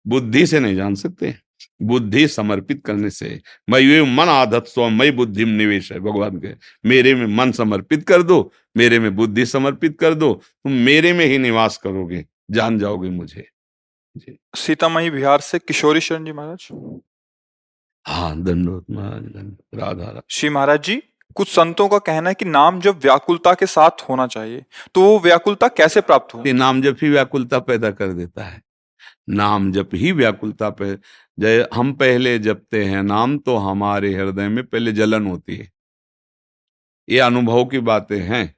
बुद्धि 0.07 0.45
से 0.47 0.59
नहीं 0.59 0.75
जान 0.75 0.95
सकते। 0.95 1.35
बुद्धि 1.81 2.27
समर्पित 2.27 2.81
करने 2.85 3.09
से 3.09 3.39
मैं 3.69 3.79
ये 3.79 4.01
मन 4.05 4.29
आदत 4.29 4.65
सो 4.67 4.89
मई 4.89 5.11
बुद्धि 5.11 5.45
निवेश 5.45 5.91
है। 5.91 5.99
भगवान 5.99 6.39
के 6.39 6.53
मेरे 6.85 7.13
में 7.15 7.25
मन 7.37 7.51
समर्पित 7.51 8.07
कर 8.07 8.23
दो 8.23 8.39
मेरे 8.75 8.99
में 8.99 9.15
बुद्धि 9.15 9.45
समर्पित 9.45 9.97
कर 9.99 10.13
दो 10.13 10.33
तुम 10.33 10.71
मेरे 10.85 11.13
में 11.13 11.25
ही 11.25 11.37
निवास 11.37 11.77
करोगे 11.77 12.25
जान 12.51 12.79
जाओगे 12.79 13.09
मुझे। 13.09 13.47
सीतामढ़ी 14.55 15.09
बिहार 15.09 15.39
से 15.39 15.59
किशोरी 15.59 15.99
शरण 16.01 16.25
जी 16.25 16.31
महाराज। 16.31 16.67
हाँ 18.05 18.41
दंडोत 18.43 18.85
महाराज 18.91 19.23
राधा 19.75 20.03
राधा। 20.03 20.21
श्री 20.29 20.49
महाराज 20.49 20.83
जी 20.83 21.01
कुछ 21.35 21.47
संतों 21.47 21.87
का 21.89 21.97
कहना 21.99 22.29
है 22.29 22.35
कि 22.35 22.45
नाम 22.45 22.79
जब 22.81 22.99
व्याकुलता 22.99 23.53
के 23.53 23.65
साथ 23.65 24.01
होना 24.09 24.25
चाहिए 24.27 24.63
तो 24.95 25.01
वो 25.01 25.19
व्याकुलता 25.19 25.67
कैसे 25.67 26.01
प्राप्त 26.01 26.33
हो 26.33 26.43
नाम 26.47 26.81
जब 26.81 26.97
ही 27.01 27.09
व्याकुलता 27.09 27.59
पैदा 27.59 27.91
कर 27.91 28.13
देता 28.13 28.43
है 28.43 28.61
नाम 29.29 29.71
जब 29.71 29.89
ही 29.93 30.11
व्याकुलता 30.11 30.69
पे 30.69 30.93
जय 31.39 31.67
हम 31.73 31.93
पहले 31.93 32.39
जपते 32.39 32.83
हैं, 32.85 33.03
नाम 33.03 33.37
तो 33.37 33.55
हमारे 33.55 34.13
हृदय 34.13 34.47
में 34.47 34.63
पहले 34.63 34.91
जलन 34.91 35.27
होती 35.27 35.55
है। 35.55 35.71
ये 37.09 37.19
अनुभव 37.19 37.65
की 37.65 37.79
बातें 37.79 38.19
हैं। 38.19 38.55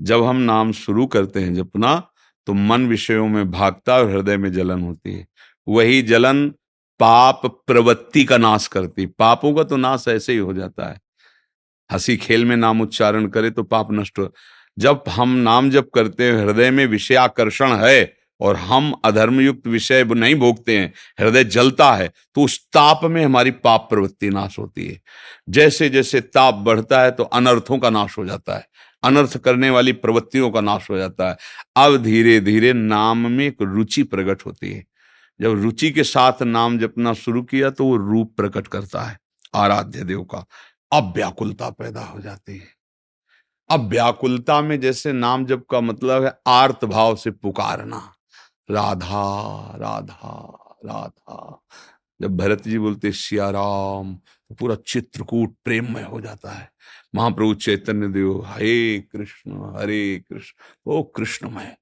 जब 0.00 0.24
हम 0.24 0.36
नाम 0.36 0.72
शुरू 0.72 1.06
करते 1.06 1.40
हैं 1.40 1.54
जपना 1.54 2.10
तो 2.46 2.52
मन 2.52 2.86
विषयों 2.86 3.28
में 3.28 3.50
भागता 3.50 3.96
और 3.96 4.10
हृदय 4.10 4.36
में 4.36 4.52
जलन 4.52 4.82
होती 4.82 5.14
है। 5.14 5.26
वही 5.68 6.02
जलन 6.02 6.48
पाप 7.00 7.46
प्रवृत्ति 7.66 8.24
का 8.24 8.36
नाश 8.36 8.66
करती 8.66 9.06
पापों 9.06 9.54
का 9.54 9.62
तो 9.62 9.76
नाश 9.76 10.04
ऐसे 10.08 10.32
ही 10.32 10.38
हो 10.38 10.52
जाता 10.52 10.88
है। 10.88 11.00
हँसी 11.90 12.16
खेल 12.16 12.44
में 12.44 12.56
नाम 12.56 12.80
उच्चारण 12.80 13.26
करे 13.28 13.50
तो 13.50 13.62
पाप 13.62 13.92
नष्ट 13.92 14.18
हो, 14.18 14.32
जब 14.78 15.04
हम 15.08 15.28
नाम 15.28 15.70
जप 15.70 15.90
करते 15.94 16.24
हैं, 16.24 16.44
हृदय 16.44 16.70
में 16.70 16.86
विषयाकर्षण 16.86 17.76
है 17.76 18.17
और 18.40 18.56
हम 18.56 18.92
अधर्मयुक्त 19.04 19.66
विषय 19.66 20.04
नहीं 20.06 20.34
भोगते 20.34 20.78
हैं, 20.78 20.92
हृदय 21.20 21.44
जलता 21.46 21.92
है 21.92 22.08
तो 22.34 22.42
उस 22.42 22.58
ताप 22.66 23.00
में 23.04 23.24
हमारी 23.24 23.50
पाप 23.50 23.86
प्रवृत्ति 23.90 24.30
नाश 24.30 24.58
होती 24.58 24.86
है। 24.86 25.00
जैसे 25.48 25.88
जैसे 25.90 26.20
ताप 26.20 26.54
बढ़ता 26.56 27.02
है 27.02 27.10
तो 27.10 27.24
अनर्थों 27.24 27.78
का 27.78 27.90
नाश 27.90 28.18
हो 28.18 28.24
जाता 28.26 28.56
है, 28.56 28.66
अनर्थ 29.02 29.36
करने 29.38 29.70
वाली 29.70 29.92
प्रवृत्तियों 29.94 30.50
का 30.50 30.60
नाश 30.60 30.90
हो 30.90 30.98
जाता 30.98 31.28
है। 31.28 31.36
अब 31.76 31.96
धीरे 32.02 32.38
धीरे 32.40 32.72
नाम 32.72 33.26
में 33.28 33.44
एक 33.46 33.62
रुचि 33.62 34.02
प्रकट 34.04 34.46
होती 34.46 34.72
है। 34.72 34.84
जब 35.40 35.62
रुचि 35.62 35.90
के 35.90 36.04
साथ 36.04 36.42
नाम 36.42 36.78
जपना 36.78 37.12
शुरू 37.14 37.42
किया 37.42 37.70
तो 37.70 37.84
वो 37.84 37.96
रूप 37.98 38.34
प्रकट 38.36 38.66
करता 38.66 39.02
है, 39.02 39.18
आराध्य 39.54 40.04
देव 40.04 40.22
का। 40.24 40.44
अब 40.92 41.12
व्याकुलता 41.16 41.68
पैदा 41.70 42.00
हो 42.02 42.20
जाती 42.20 42.56
है। 42.56 42.66
अब 43.70 43.88
व्याकुलता 43.88 44.60
में 44.60 44.78
जैसे 44.80 45.12
नाम 45.12 45.44
जप 45.46 45.64
का 45.70 45.80
मतलब 45.80 46.24
है 46.24 46.32
आर्त 46.46 46.84
भाव 46.84 47.16
से 47.16 47.30
पुकारना। 47.30 48.02
राधा 48.68 49.76
राधा 49.76 50.32
राधा। 50.86 51.60
जब 52.20 52.36
भरत 52.36 52.62
जी 52.62 52.78
बोलते 52.78 53.12
सियाराम 53.12 54.14
तो 54.14 54.54
पूरा 54.54 54.76
चित्रकूट 54.86 55.54
प्रेममय 55.64 56.02
हो 56.02 56.20
जाता 56.20 56.52
है। 56.52 56.68
महाप्रभु 57.14 57.54
चैतन्य 57.54 58.08
देव, 58.08 58.42
हरे 58.46 58.98
कृष्ण 59.12 59.76
हरे 59.76 60.24
कृष्ण 60.28 60.92
ओ 60.92 61.02
कृष्णमय। 61.16 61.76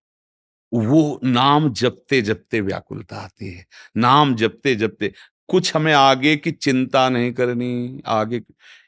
वो 0.72 1.20
नाम 1.24 1.72
जपते 1.72 2.20
जपते 2.22 2.60
व्याकुलता 2.60 3.16
आती 3.16 3.52
है। 3.52 3.66
नाम 3.96 4.34
जपते 4.34 4.74
जपते 4.74 5.12
कुछ 5.48 5.74
हमें 5.76 5.92
आगे 5.92 6.36
की 6.36 6.50
चिंता 6.52 7.08
नहीं 7.08 7.32
करनी। 7.32 8.02
आगे 8.06 8.42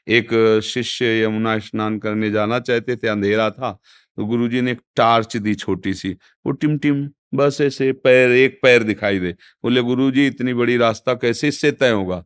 एक 0.07 0.61
शिष्य 0.63 1.23
यमुना 1.23 1.57
स्नान 1.59 1.99
करने 1.99 2.31
जाना 2.31 2.59
चाहते 2.59 2.95
थे, 2.95 3.07
अंधेरा 3.07 3.49
था 3.51 3.71
तो 4.17 4.25
गुरुजी 4.25 4.61
ने 4.61 4.71
एक 4.71 4.81
टार्च 4.95 5.37
दी 5.37 5.55
छोटी 5.55 5.93
सी, 5.93 6.11
वो 6.45 6.51
टिम 6.51 6.77
टिम 6.77 7.09
बस 7.33 7.57
ऐसे 7.61 7.91
पैर, 7.93 8.31
एक 8.31 8.59
पैर 8.63 8.83
दिखाई 8.83 9.19
दे। 9.19 9.31
बोले 9.63 9.81
गुरु 9.81 10.09
जी 10.11 10.25
इतनी 10.27 10.53
बड़ी 10.53 10.77
रास्ता 10.77 11.13
कैसे 11.15 11.47
इससे 11.47 11.71
तय 11.71 11.91
होगा? 11.91 12.23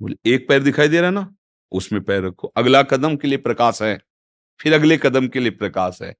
बोले, 0.00 0.16
एक 0.26 0.48
पैर 0.48 0.62
दिखाई 0.62 0.88
दे 0.88 1.00
रहा 1.00 1.10
ना, 1.10 1.28
उसमें 1.72 2.02
पैर 2.02 2.24
रखो। 2.24 2.52
अगला 2.56 2.82
कदम 2.84 3.16
के 3.16 3.28
लिए 3.28 3.38
प्रकाश 3.38 3.82
है, 3.82 3.98
फिर 4.60 4.74
अगले 4.74 4.96
कदम 4.96 5.28
के 5.28 5.40
लिए 5.40 5.50
प्रकाश 5.52 5.98
है। 6.02 6.14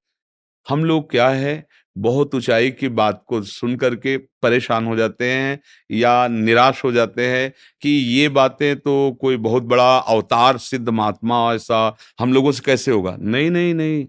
हम 0.67 0.83
लोग 0.85 1.09
क्या 1.11 1.27
है, 1.29 1.65
बहुत 1.95 2.35
ऊंचाई 2.35 2.71
की 2.71 2.89
बात 2.89 3.23
को 3.27 3.41
सुन 3.43 3.75
करके 3.75 4.17
परेशान 4.17 4.85
हो 4.85 4.95
जाते 4.95 5.31
हैं 5.31 5.59
या 5.89 6.27
निराश 6.27 6.83
हो 6.83 6.91
जाते 6.91 7.27
हैं 7.27 7.51
कि 7.83 7.89
ये 7.89 8.29
बातें 8.29 8.75
तो 8.75 9.11
कोई 9.21 9.37
बहुत 9.39 9.63
बड़ा 9.63 9.97
अवतार 9.97 10.57
सिद्ध 10.59 10.87
महात्मा 10.89 11.53
ऐसा 11.53 11.97
हम 12.19 12.33
लोगों 12.33 12.51
से 12.51 12.63
कैसे 12.65 12.91
होगा? 12.91 13.15
नहीं 13.19 13.49
नहीं 13.51 13.73
नहीं, 13.73 14.05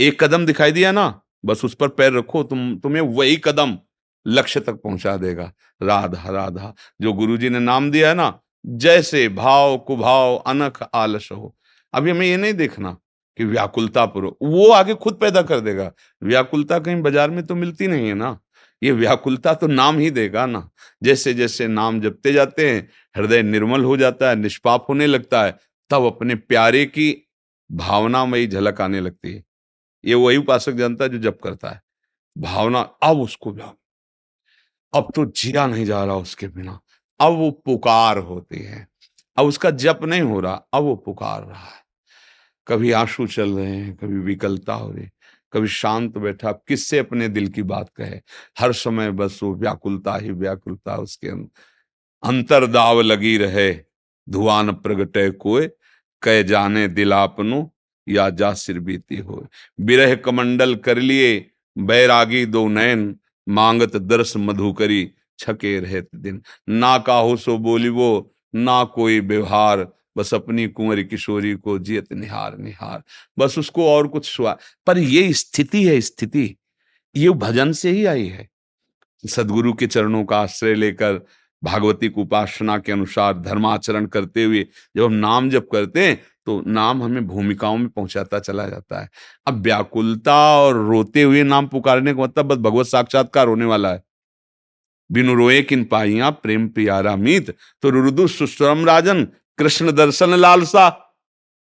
एक 0.00 0.22
कदम 0.22 0.46
दिखाई 0.46 0.72
दिया 0.72 0.92
ना 0.92 1.08
बस 1.48 1.64
उस 1.64 1.74
पर 1.74 1.88
पैर 1.88 2.12
रखो, 2.12 2.42
तुम, 2.42 2.76
तुम्हें 2.76 3.02
वही 3.02 3.36
कदम 3.36 3.78
लक्ष्य 4.26 4.60
तक 4.60 4.80
पहुँचा 4.84 5.16
देगा। 5.16 5.52
राधा 5.82 6.30
राधा, 6.30 6.74
जो 7.00 7.12
गुरुजी 7.12 7.48
ने 7.48 7.58
नाम 7.58 7.90
दिया 7.90 8.08
है 8.08 8.14
ना, 8.14 8.38
जैसे 8.66 9.28
भाव, 9.28 9.76
कुभाव, 9.78 10.36
अनख, 10.36 10.82
आलस 10.94 11.28
हो। 11.32 11.54
अभी 11.94 12.10
हमें 12.10 12.26
ये 12.26 12.36
नहीं 12.36 12.54
देखना 12.54 12.96
कि 13.38 13.44
व्याकुलता 13.44 14.04
पूर्व 14.06 14.34
वो 14.42 14.70
आगे 14.72 14.94
खुद 14.94 15.14
पैदा 15.14 15.42
कर 15.42 15.60
देगा। 15.60 15.90
व्याकुलता 16.22 16.78
कहीं 16.78 17.02
बाज़ार 17.02 17.30
में 17.30 17.46
तो 17.46 17.54
मिलती 17.54 17.86
नहीं 17.86 18.08
है 18.08 18.14
ना। 18.14 18.38
ये 18.82 18.92
व्याकुलता 18.92 19.54
तो 19.54 19.66
नाम 19.66 19.98
ही 19.98 20.10
देगा 20.10 20.46
ना। 20.46 20.68
जैसे 21.02 21.34
जैसे 21.34 21.68
नाम 21.68 22.00
जपते 22.00 22.32
जाते 22.32 22.68
हैं, 22.70 22.88
हृदय 23.16 23.42
निर्मल 23.42 23.84
हो 23.84 23.96
जाता 23.96 24.28
है, 24.30 24.36
निष्पाप 24.36 24.86
होने 24.88 25.06
लगता 25.06 25.42
है, 25.44 25.56
तब 25.90 26.04
अपने 26.06 26.34
प्यारे 26.34 26.84
की 26.86 27.14
भावनामयी 27.70 28.46
झलक 28.46 28.80
आने 28.80 29.00
लगती 29.00 29.32
है। 29.34 29.42
ये 30.04 30.14
वही 30.14 30.36
उपासक 30.36 30.72
जानता 30.72 31.04
है 31.04 31.10
जो 31.10 31.18
जप 31.18 31.38
करता 31.44 31.70
है। 31.70 31.82
भावना 32.38 32.80
अब 32.80 33.20
उसको 33.20 33.52
अब 34.94 35.12
तो 35.16 35.24
जिया 35.24 35.66
नहीं 35.66 35.84
जा 35.84 36.04
रहा 36.04 36.16
उसके 36.16 36.48
बिना। 36.48 36.80
अब 37.20 37.32
वो 37.32 37.50
पुकार 37.50 38.18
होती 38.18 38.58
है। 38.58 38.88
अब 39.36 39.46
उसका 39.46 39.70
जप 39.70 40.00
नहीं 40.04 40.22
हो 40.22 40.40
रहा, 40.40 40.54
अब 40.74 40.82
वो 40.82 40.96
पुकार 40.96 41.44
रहा 41.44 41.66
है। 41.66 41.82
कभी 42.66 42.92
आँसू 42.92 43.26
चल 43.26 43.50
रहे 43.50 43.76
हैं, 43.76 43.96
कभी 43.96 44.18
विकलता 44.18 44.74
हो 44.74 44.92
रही 44.92 45.08
कभी 45.52 45.68
शांत 45.68 46.18
बैठा 46.18 46.52
किससे 46.52 46.98
अपने 46.98 47.28
दिल 47.28 47.48
की 47.48 47.62
बात 47.62 47.90
कहे? 47.96 48.20
हर 48.60 48.72
समय 48.72 49.10
बस 49.10 49.40
वो 49.42 49.54
व्याकुलता 49.54 50.16
ही 50.16 50.30
व्याकुलता 50.30 50.96
उसके 50.96 51.28
अंतरदाव 52.22 53.00
लगी 53.00 53.38
रहे। 53.38 53.74
धुआन 54.30 54.72
प्रगटे 54.72 55.30
कोय 55.30 55.70
कह 56.22 56.42
जाने 56.42 56.88
दिलापनो 56.88 57.72
या 58.08 58.30
जा 58.30 58.52
सिर 58.52 58.78
बीती 58.78 59.16
हो। 59.16 59.46
बिरह 59.80 60.14
कमंडल 60.14 60.74
कर 60.74 60.98
लिए, 60.98 61.50
बैरागी 61.78 62.46
दो 62.46 62.68
नयन, 62.68 63.16
मांगत 63.48 63.96
दर्श 63.96 64.36
मधु 64.36 64.72
करी, 64.72 65.10
छके 65.38 65.80
रहते 65.80 66.18
दिन। 66.18 66.42
ना 66.68 66.98
काहो 66.98 67.36
सो 67.36 67.58
बोली 67.58 67.88
वो 67.88 68.34
ना 68.54 68.84
कोई 68.84 69.20
व्यवहार, 69.20 69.88
बस 70.16 70.34
अपनी 70.34 70.66
कुंवरी 70.68 71.04
किशोरी 71.04 71.54
को 71.54 71.78
जियत 71.78 72.12
निहार 72.12 72.58
निहार। 72.58 73.02
बस 73.38 73.58
उसको 73.58 73.88
और 73.88 74.08
कुछ 74.08 74.26
सुहा 74.26 74.58
पर 74.86 74.98
ये 74.98 75.32
स्थिति 75.32 75.84
है, 75.84 76.00
स्थिति। 76.00 76.56
ये 77.16 77.30
भजन 77.30 77.72
से 77.72 77.90
ही 77.90 78.04
आई 78.04 78.26
है। 78.26 78.48
सदगुरु 79.26 79.72
के 79.72 79.86
चरणों 79.86 80.24
का 80.24 80.38
आश्रय 80.38 80.74
लेकर, 80.74 81.26
भागवती 81.64 82.08
की 82.08 82.20
उपासना 82.20 82.78
के 82.78 82.92
अनुसार 82.92 83.38
धर्माचरण 83.38 84.06
करते 84.06 84.44
हुए, 84.44 84.66
जब 84.96 85.04
हम 85.04 85.12
नाम 85.12 85.50
जप 85.50 85.68
करते 85.72 86.06
हैं 86.06 86.22
तो 86.48 86.62
नाम 86.66 87.02
हमें 87.02 87.26
भूमिकाओं 87.26 87.76
में 87.78 87.88
पहुंचाता 87.88 88.38
चला 88.40 88.66
जाता 88.66 89.00
है। 89.00 89.08
अब 89.46 89.62
व्याकुलता 89.62 90.36
और 90.58 90.76
रोते 90.86 91.22
हुए 91.22 91.42
नाम 91.44 91.66
पुकारने 91.68 92.14
का 92.14 92.22
मतलब 92.22 92.46
बस 92.46 92.58
भगवत 92.60 92.86
साक्षात्कार 92.86 93.48
होने 93.48 93.64
वाला 93.66 93.90
है। 93.90 94.02
बिनु 95.10 95.34
रोए 95.34 95.60
किन 95.62 95.84
पाइया, 95.84 96.30
प्रेम 96.32 96.68
प्यारा 96.68 97.14
मीत 97.16 97.50
तो 97.82 97.90
रुदु 97.90 98.26
सुस्वरम 98.28 98.84
राजन, 98.86 99.24
कृष्ण 99.58 99.92
दर्शन 99.92 100.34
लालसा। 100.36 100.88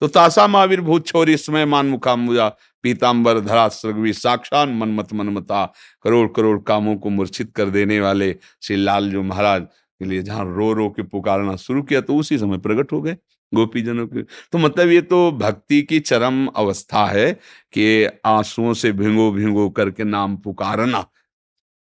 तो 0.02 0.08
तासा 0.08 0.46
महावीर 0.46 0.80
भूत 0.80 1.06
छोरी 1.06 1.36
समय 1.36 1.64
मान 1.66 1.86
मुखा 1.86 2.14
मुजा 2.16 2.48
पीताम्बर 2.84 3.40
धरा 3.40 3.66
सृगवी 3.70 4.12
साक्षान 4.14 4.72
मनमत 4.74 5.12
मनमता 5.12 5.64
करोड़ 6.04 6.28
करोड़ 6.36 6.58
कामों 6.62 6.96
को 6.96 7.10
मूर्छित 7.10 7.52
कर 7.56 7.70
देने 7.70 8.00
वाले 8.00 8.34
श्री 8.62 8.76
लाल 8.76 9.10
जो 9.10 9.22
महाराज 9.22 9.66
के 10.00 10.04
लिए 10.04 10.22
जहाँ 10.22 10.44
रो 10.46 10.72
रो 10.72 10.88
के 10.90 11.02
पुकारना 11.04 11.56
शुरू 11.58 11.82
किया 11.82 12.00
तो 12.00 12.16
उसी 12.16 12.38
समय 12.38 12.58
प्रकट 12.58 12.92
हो 12.92 13.00
गए। 13.02 13.16
गोपीजनों 13.54 14.06
के। 14.06 14.22
तो 14.22 14.58
मतलब 14.58 14.88
ये 14.88 15.00
तो 15.00 15.32
भक्ति 15.32 15.82
की 15.82 16.00
चरम 16.00 16.46
अवस्था 16.46 17.06
है 17.06 17.32
कि 17.72 18.04
आंसुओं 18.24 18.74
से 18.74 18.92
भिंगो 18.92 19.30
भिंगो 19.32 19.70
करके 19.70 20.04
नाम 20.04 20.36
पुकारना। 20.36 21.06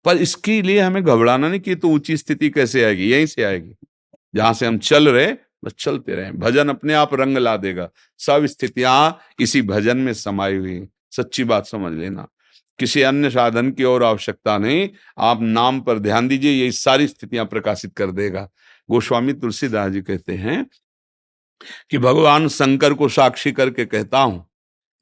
पर 0.04 0.16
इसके 0.16 0.62
लिए 0.62 0.80
हमें 0.80 1.02
घबराना 1.04 1.48
नहीं 1.48 1.60
कि 1.60 1.74
तो 1.74 1.88
ऊँची 1.88 2.16
स्थिति 2.16 2.50
कैसे 2.50 2.84
आएगी? 2.84 3.10
यहीं 3.12 3.26
से 3.26 3.42
आएगी। 3.42 3.74
जहाँ 4.34 4.52
से 4.54 4.66
हम 4.66 4.78
चल 4.78 5.08
रहे 5.08 5.32
बस 5.64 5.72
चलते 5.78 6.14
रहे। 6.14 6.32
भजन 6.32 6.68
अपने 6.68 6.94
आप 6.94 7.14
रंग 7.14 7.38
ला 7.38 7.56
देगा। 7.56 7.88
सब 8.18 8.46
स्थितियाँ 8.46 9.18
इसी 9.40 9.62
भजन 9.62 9.96
में 9.96 10.12
समाई 10.12 10.56
हुई 10.56 10.88
सच्ची 11.10 11.44
बात 11.44 11.66
समझ 11.66 11.92
लेना। 11.92 12.28
किसी 12.78 13.02
अन्य 13.02 13.30
साधन 13.30 13.70
की 13.70 13.84
और 13.84 14.02
आवश्यकता 14.02 14.58
नहीं। 14.58 14.88
आप 15.18 15.42
नाम 15.42 15.80
पर 15.80 15.98
ध्यान 15.98 16.28
दीजिए, 16.28 16.52
ये 16.52 16.72
सारी 16.72 17.06
स्थितियाँ 17.08 17.44
प्रकाशित 17.46 17.94
कर 17.96 18.10
देगा। 18.10 18.48
गोस्वामी 18.90 19.32
तुलसीदास 19.32 19.92
जी 19.92 20.00
कहते 20.02 20.32
हैं 20.32 20.66
कि 21.90 21.98
भगवान 21.98 22.48
शंकर 22.50 22.94
को 22.94 23.08
साक्षी 23.10 23.52
करके 23.52 23.84
कहता 23.86 24.18
हूँ, 24.18 24.44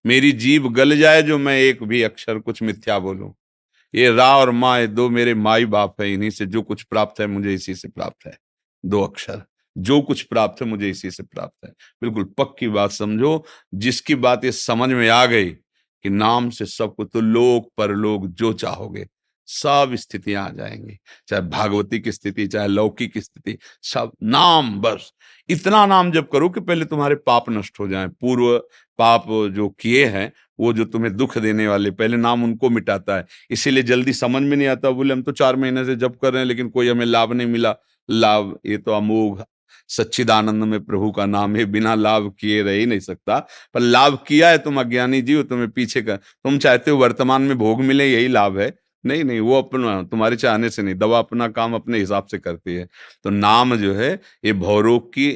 मेरी 0.04 0.32
जीव 0.34 0.68
गल 0.70 0.96
जाए 0.98 1.22
जो 1.22 1.38
मैं 1.38 1.58
एक 1.58 1.82
भी 1.82 2.02
अक्षर 2.02 2.38
कुछ 2.38 2.62
मिथ्या 2.62 2.98
बोलूँ। 2.98 3.32
ये 3.94 4.10
रा 4.10 4.36
और 4.36 4.50
माँ, 4.50 4.78
ये 4.80 4.86
दो 4.86 5.08
मेरे 5.10 5.34
माई 5.34 5.64
बाप 5.66 6.00
है, 6.00 6.12
इन्हीं 6.12 6.30
से 6.30 6.46
जो 6.46 6.62
कुछ 6.62 6.82
प्राप्त 6.82 7.20
है 7.20 7.26
मुझे 7.26 7.54
इसी 7.54 7.74
से 7.74 7.88
प्राप्त 7.88 8.26
है। 8.26 8.36
दो 8.84 9.02
अक्षर, 9.02 9.42
जो 9.76 10.00
कुछ 10.02 10.22
प्राप्त 10.22 10.62
है 10.62 10.68
मुझे 10.68 10.90
इसी 10.90 11.10
से 11.10 11.22
प्राप्त 11.22 11.64
है। 11.64 11.70
बिल्कुल 12.02 12.24
पक्की 12.38 12.68
बात 12.68 12.90
समझो, 12.90 13.44
जिसकी 13.74 14.14
बात 14.16 14.44
ये 14.44 14.52
समझ 14.52 14.88
में 14.90 15.08
आ 15.08 15.24
गई 15.26 15.50
कि 15.50 16.10
नाम 16.10 16.48
से 16.50 16.66
सब 16.66 16.94
कुछ 16.94 17.08
तो 17.12 17.20
लोक 17.20 17.70
परलोक 17.78 18.26
जो 18.26 18.52
चाहोगे। 18.54 19.06
सब 19.46 19.92
स्थितियाँ 19.94 20.46
आ 20.46 20.50
जाएँगी, 20.50 20.98
चाहे 21.28 21.42
भागवती 21.42 22.00
की 22.00 22.12
स्थिति, 22.12 22.46
चाहे 22.46 22.68
लौकिक 22.68 23.18
स्थिति, 23.18 23.58
सब 23.82 24.12
नाम 24.22 24.80
बस। 24.80 25.12
इतना 25.48 25.86
नाम 25.86 26.12
जब 26.12 26.28
करो 26.28 26.48
कि 26.48 26.60
पहले 26.60 26.84
तुम्हारे 26.84 27.14
पाप 27.14 27.44
नष्ट 27.50 27.80
हो 27.80 27.88
जाएँ। 27.88 28.08
पूर्व 28.08 28.58
पाप 28.98 29.24
जो 29.28 29.68
किए 29.68 30.06
हैं, 30.06 30.32
वो 30.60 30.72
जो 30.72 30.84
तुम्हें 30.84 31.16
दुख 31.16 31.38
देने 31.38 31.68
वाले, 31.68 31.90
पहले 31.90 32.16
नाम 32.16 32.44
उनको 32.44 32.70
मिटाता 32.70 33.16
है। 33.16 33.26
इसीलिए 33.50 33.82
जल्दी 33.82 34.12
समझ 34.12 34.42
में 34.42 34.56
नहीं 34.56 34.68
आता, 34.68 34.90
बोले, 34.90 35.14
हम 35.14 35.22
तो 35.22 35.32
चार 35.32 35.56
महीने 35.56 35.84
से 35.84 35.96
जब 35.96 36.16
कर 36.16 36.32
रहे 36.32 36.42
हैं, 36.42 36.48
लेकिन 36.48 36.68
कोई 36.68 36.88
हमें 36.88 37.06
लाभ 37.06 37.32
नहीं 37.32 37.46
मिला। 37.46 37.74
लाभ, 38.10 38.58
ये 38.66 38.78
तो 38.78 38.92
अमोघ, 38.92 39.42
सच्चिदानंद 39.88 40.64
में 40.64 40.84
प्रभु 40.84 41.10
का 41.10 41.26
नाम 41.26 41.56
है, 41.56 41.64
बिना 41.64 41.94
लाभ 41.94 42.34
किए 42.40 42.62
रह 42.62 42.72
ही 42.72 42.86
नहीं 42.86 43.00
सकता। 43.00 43.38
पर 43.74 43.80
लाभ 43.80 44.24
किया 44.28 44.48
है 44.48 44.58
तुम 44.58 44.80
अज्ञानी 44.80 45.22
जीव 45.22 45.42
तुम्हें 45.42 45.70
पीछे 45.70 46.02
कर, 46.02 46.16
तुम 46.16 46.58
चाहते 46.58 46.90
हो 46.90 46.96
वर्तमान 46.96 47.42
में 47.42 47.58
भोग 47.58 47.80
मिले, 47.82 48.12
यही 48.12 48.28
लाभ 48.28 48.58
है। 48.58 48.81
नहीं 49.04 49.24
नहीं 49.24 49.40
वो 49.40 49.58
अपना 49.58 50.02
तुम्हारे 50.02 50.36
चाहने 50.36 50.70
से 50.70 50.82
नहीं 50.82 50.94
दवा 50.94 51.18
अपना 51.18 51.48
काम 51.50 51.74
अपने 51.74 51.98
हिसाब 51.98 52.26
से 52.26 52.38
करती 52.38 52.74
है। 52.74 52.88
तो 53.24 53.30
नाम 53.30 53.76
जो 53.76 53.94
है 53.94 54.12
ये 54.44 54.52
भौरोग 54.54 55.08
की 55.14 55.30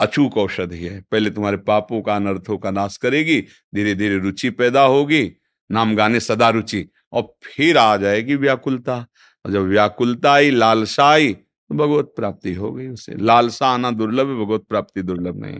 अचूक 0.00 0.36
औषधि 0.38 0.78
है। 0.78 1.00
पहले 1.02 1.30
तुम्हारे 1.30 1.56
पापों 1.66 2.00
का 2.02 2.16
अनर्थों 2.16 2.58
का 2.58 2.70
नाश 2.70 2.96
करेगी 2.96 3.40
धीरे 3.74 3.94
धीरे 3.94 4.18
रुचि 4.18 4.50
पैदा 4.52 4.82
होगी 4.84 5.24
नाम 5.70 5.94
गाने 5.96 6.20
सदा 6.20 6.48
रुचि 6.50 6.88
और 7.12 7.34
फिर 7.44 7.78
आ 7.78 7.96
जाएगी 7.96 8.34
व्याकुलता। 8.36 8.98
और 9.44 9.52
जब 9.52 9.66
व्याकुलता 9.68 10.32
आई 10.32 10.50
लालसा 10.50 11.08
आई 11.08 11.32
तो 11.34 11.74
भगवत 11.74 12.12
प्राप्ति 12.16 12.52
हो 12.54 12.72
गई 12.72 12.88
उसे। 12.88 13.14
लालसा 13.16 13.68
आना 13.68 13.90
दुर्लभ 13.92 14.28
है 14.28 14.34
भगवत 14.36 14.64
प्राप्ति 14.68 15.02
दुर्लभ 15.02 15.36
नहीं। 15.36 15.58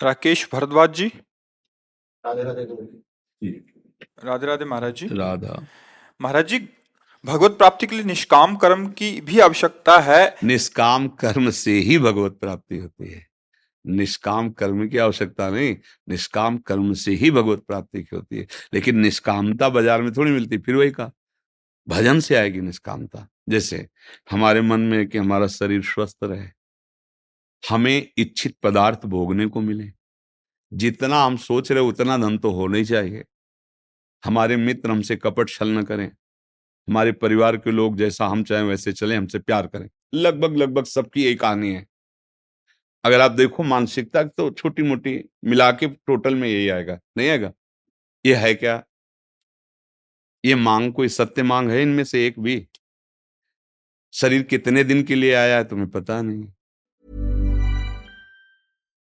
राकेश 0.00 0.48
भरद्वाज 0.52 0.94
जी? 0.94 1.06
राधे 2.24 2.42
राधे 2.42 2.64
राधे 4.24 4.46
राधे 4.46 4.64
महाराज 4.64 4.94
जी। 4.94 5.06
राधा। 5.08 5.54
महाराज 6.20 6.48
जी, 6.48 6.58
भगवत 7.24 7.50
प्राप्ति 7.50 7.86
के 7.86 7.96
लिए 7.96 8.04
निष्काम 8.04 8.56
कर्म 8.56 8.86
की 8.88 9.20
भी 9.20 9.40
आवश्यकता 9.40 9.98
है। 9.98 10.36
निष्काम 10.44 11.08
कर्म 11.08 11.50
से 11.50 11.72
ही 11.72 11.98
भगवत 11.98 12.32
प्राप्ति 12.32 12.78
होती 12.78 13.10
है। 13.10 13.26
निष्काम 13.86 14.50
कर्म 14.50 14.88
की 14.88 14.98
आवश्यकता 14.98 15.50
नहीं, 15.50 15.76
निष्काम 16.08 16.58
कर्म 16.58 16.92
से 16.92 17.12
ही 17.12 17.30
भगवत 17.30 17.58
प्राप्ति 17.58 18.02
की 18.02 18.16
होती 18.16 18.38
है। 18.38 18.46
लेकिन 18.74 18.98
निष्कामता 18.98 19.68
बाज़ार 19.68 20.02
में 20.02 20.12
थोड़ी 20.12 20.30
मिलती, 20.30 20.58
फिर 20.58 20.76
वही 20.76 20.90
का। 20.90 21.10
भजन 21.88 22.20
से 22.20 22.34
आएगी 22.34 22.60
निष्कामता। 22.60 23.28
जैसे 23.48 23.88
हमारे 24.30 24.60
मन 24.60 24.80
में 24.80 25.06
कि 25.08 25.18
हमारा 25.18 25.46
शरीर 25.46 25.82
स्वस्थ 25.82 26.18
रहे, 26.24 26.46
हमें 27.62 28.08
इच्छित 28.18 28.56
पदार्थ 28.62 29.06
भोगने 29.06 29.46
को 29.46 29.60
मिले। 29.60 29.92
जितना 30.72 31.24
हम 31.24 31.36
सोच 31.36 31.72
रहे 31.72 31.82
उतना 31.82 32.16
धन 32.18 32.38
तो 32.38 32.50
होना 32.50 32.76
ही 32.76 32.84
चाहिए। 32.84 33.24
हमारे 34.24 34.56
मित्र 34.56 34.90
हमसे 34.90 35.16
कपट 35.16 35.48
छल 35.48 35.68
न 35.68 35.82
करें। 35.82 36.06
हमारे 36.88 37.12
परिवार 37.12 37.56
के 37.56 37.70
लोग 37.70 37.96
जैसा 37.96 38.26
हम 38.26 38.44
चाहें 38.44 38.62
वैसे 38.62 38.92
चले, 38.92 39.16
हमसे 39.16 39.38
प्यार 39.38 39.66
करें। 39.66 39.90
लगभग 40.14 40.56
लगभग 40.56 40.84
सबकी 40.84 41.24
एक 41.24 41.40
कहानी 41.40 41.74
है। 41.74 41.86
अगर 43.04 43.20
आप 43.20 43.30
देखो 43.30 43.62
मानसिकता 43.62 44.24
तो 44.24 44.50
छोटी 44.50 44.82
मोटी 44.82 45.30
मिला 45.44 45.72
के 45.72 45.86
टोटल 45.86 46.34
में 46.34 46.48
यही 46.48 46.68
आएगा। 46.68 47.00
नहीं 47.16 47.28
आएगा? 47.28 47.52
ये 48.26 48.34
है 48.34 48.54
क्या? 48.54 48.84
ये 50.44 50.54
मांग, 50.54 50.92
कोई 50.92 51.08
सत्य 51.08 51.42
मांग 51.42 51.70
है 51.70 51.82
इनमें 51.82 52.04
से 52.04 52.26
एक 52.26 52.40
भी? 52.40 52.68
शरीर 54.12 54.42
कितने 54.42 54.84
दिन 54.84 55.02
के 55.02 55.14
लिए 55.14 55.34
आया 55.34 55.56
है 55.56 55.64
तुम्हें 55.64 55.90
पता 55.90 56.22
नहीं। 56.22 56.53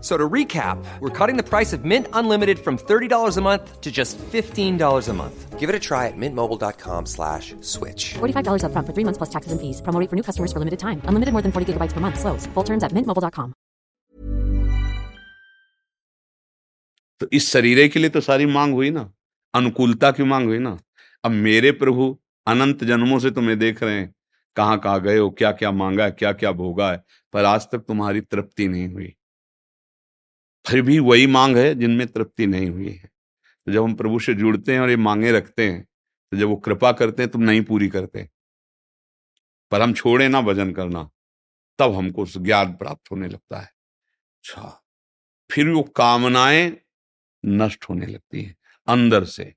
So 0.00 0.16
to 0.16 0.28
recap, 0.28 0.82
we're 1.00 1.10
cutting 1.10 1.36
the 1.36 1.42
price 1.42 1.72
of 1.74 1.84
Mint 1.84 2.06
Unlimited 2.14 2.58
from 2.58 2.78
$30 2.78 3.36
a 3.36 3.40
month 3.42 3.80
to 3.82 3.90
just 3.92 4.16
$15 4.18 5.08
a 5.08 5.12
month. 5.12 5.58
Give 5.58 5.68
it 5.68 5.74
a 5.74 5.78
try 5.78 6.06
at 6.08 6.16
mintmobile.com 6.16 7.04
slash 7.06 7.54
switch. 7.60 8.14
$45 8.14 8.64
upfront 8.64 8.86
for 8.86 8.94
three 8.94 9.04
months 9.04 9.18
plus 9.18 9.28
taxes 9.28 9.52
and 9.52 9.60
fees. 9.60 9.82
Promo 9.82 10.08
for 10.08 10.16
new 10.16 10.22
customers 10.22 10.54
for 10.54 10.58
limited 10.58 10.80
time. 10.80 11.02
Unlimited 11.04 11.32
more 11.34 11.42
than 11.42 11.52
40 11.52 11.72
gigabytes 11.72 11.92
per 11.92 12.00
month. 12.00 12.18
Slows. 12.18 12.46
Full 12.54 12.64
terms 12.64 12.82
at 12.82 12.92
mintmobile.com. 12.92 13.52
तो 17.20 17.26
इस 17.32 17.50
शरीर 17.52 17.88
के 17.88 18.00
लिए 18.00 18.10
तो 18.10 18.20
सारी 18.20 18.46
मांग 18.46 18.72
हुई 18.74 18.90
ना 18.90 19.10
अनुकूलता 19.54 20.10
की 20.10 20.22
मांग 20.22 20.46
हुई 20.46 20.58
ना 20.58 20.76
अब 21.24 21.30
मेरे 21.30 21.72
प्रभु 21.80 22.06
अनंत 22.46 22.84
जन्मों 22.84 23.18
से 23.18 23.30
तुम्हें 23.30 23.58
देख 23.58 23.82
रहे 23.82 23.94
हैं 23.94 24.14
कहाँ 24.56 24.78
कहाँ 24.80 25.00
गए 25.02 25.16
हो 25.18 25.30
क्या 25.38 25.50
क्या 25.52 25.70
मांगा 25.70 26.04
है 26.04 26.10
क्या 26.10 26.32
क्या 26.32 26.52
भोगा 26.52 26.90
है 26.90 27.02
पर 27.32 27.44
आज 27.44 27.66
तक 27.72 27.84
तुम्हारी 27.88 28.20
तृप्ति 28.20 28.68
नहीं 28.68 28.88
हुई 28.92 29.14
फिर 30.66 30.82
भी 30.82 30.98
वही 31.00 31.26
मांग 31.26 31.56
है 31.56 31.74
जिनमें 31.74 32.06
तृप्ति 32.06 32.46
नहीं 32.46 32.68
हुई 32.70 32.88
है। 32.88 33.08
तो 33.66 33.72
जब 33.72 33.82
हम 33.82 33.94
प्रभु 33.94 34.18
से 34.18 34.34
जुड़ते 34.34 34.72
हैं 34.72 34.80
और 34.80 34.90
ये 34.90 34.96
मांगे 34.98 35.32
रखते 35.32 35.68
हैं 35.68 35.82
तो 35.82 36.36
जब 36.36 36.48
वो 36.48 36.56
कृपा 36.58 36.92
करते 36.92 37.22
हैं 37.22 37.30
तुम 37.32 37.42
नहीं 37.42 37.62
पूरी 37.64 37.88
करते 37.88 38.28
पर 39.72 39.82
हम 39.82 39.92
छोड़े 39.94 40.28
ना 40.28 40.40
भजन 40.40 40.72
करना, 40.72 41.08
तब 41.78 41.94
हमको 41.94 42.22
उस 42.22 42.36
ज्ञान 42.38 42.72
प्राप्त 42.72 43.10
होने 43.10 43.28
लगता 43.28 43.58
है। 43.58 43.64
अच्छा 43.64 44.82
फिर 45.50 45.68
वो 45.68 45.82
कामनाएँ 45.96 46.70
नष्ट 47.44 47.84
होने 47.88 48.06
लगती 48.06 48.42
हैं 48.42 48.56
अंदर 48.88 49.24
से। 49.26 49.52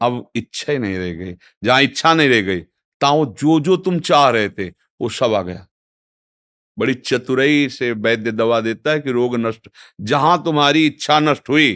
अब 0.00 0.30
इच्छा 0.34 0.72
ही 0.72 0.78
नहीं 0.78 0.98
रह 0.98 1.12
गई, 1.14 1.34
जहाँ 1.64 1.82
इच्छा 1.82 2.14
नहीं 2.14 2.28
रह 2.28 2.40
गई 2.42 2.60
ताओ 3.00 3.24
जो 3.34 3.58
जो 3.60 3.76
तुम 3.76 3.98
चाह 4.00 4.28
रहे 4.30 4.48
थे, 4.48 4.68
वो 4.68 5.08
सब 5.10 5.34
आ 5.34 5.42
गया। 5.42 5.66
बड़ी 6.78 6.94
चतुराई 6.94 7.68
से 7.68 7.90
वैद्य 7.92 8.32
दवा 8.32 8.60
देता 8.60 8.90
है 8.90 9.00
कि 9.00 9.10
रोग 9.10 9.36
नष्ट, 9.36 9.68
जहाँ 10.00 10.42
तुम्हारी 10.44 10.86
इच्छा 10.86 11.18
नष्ट 11.20 11.48
हुई, 11.48 11.72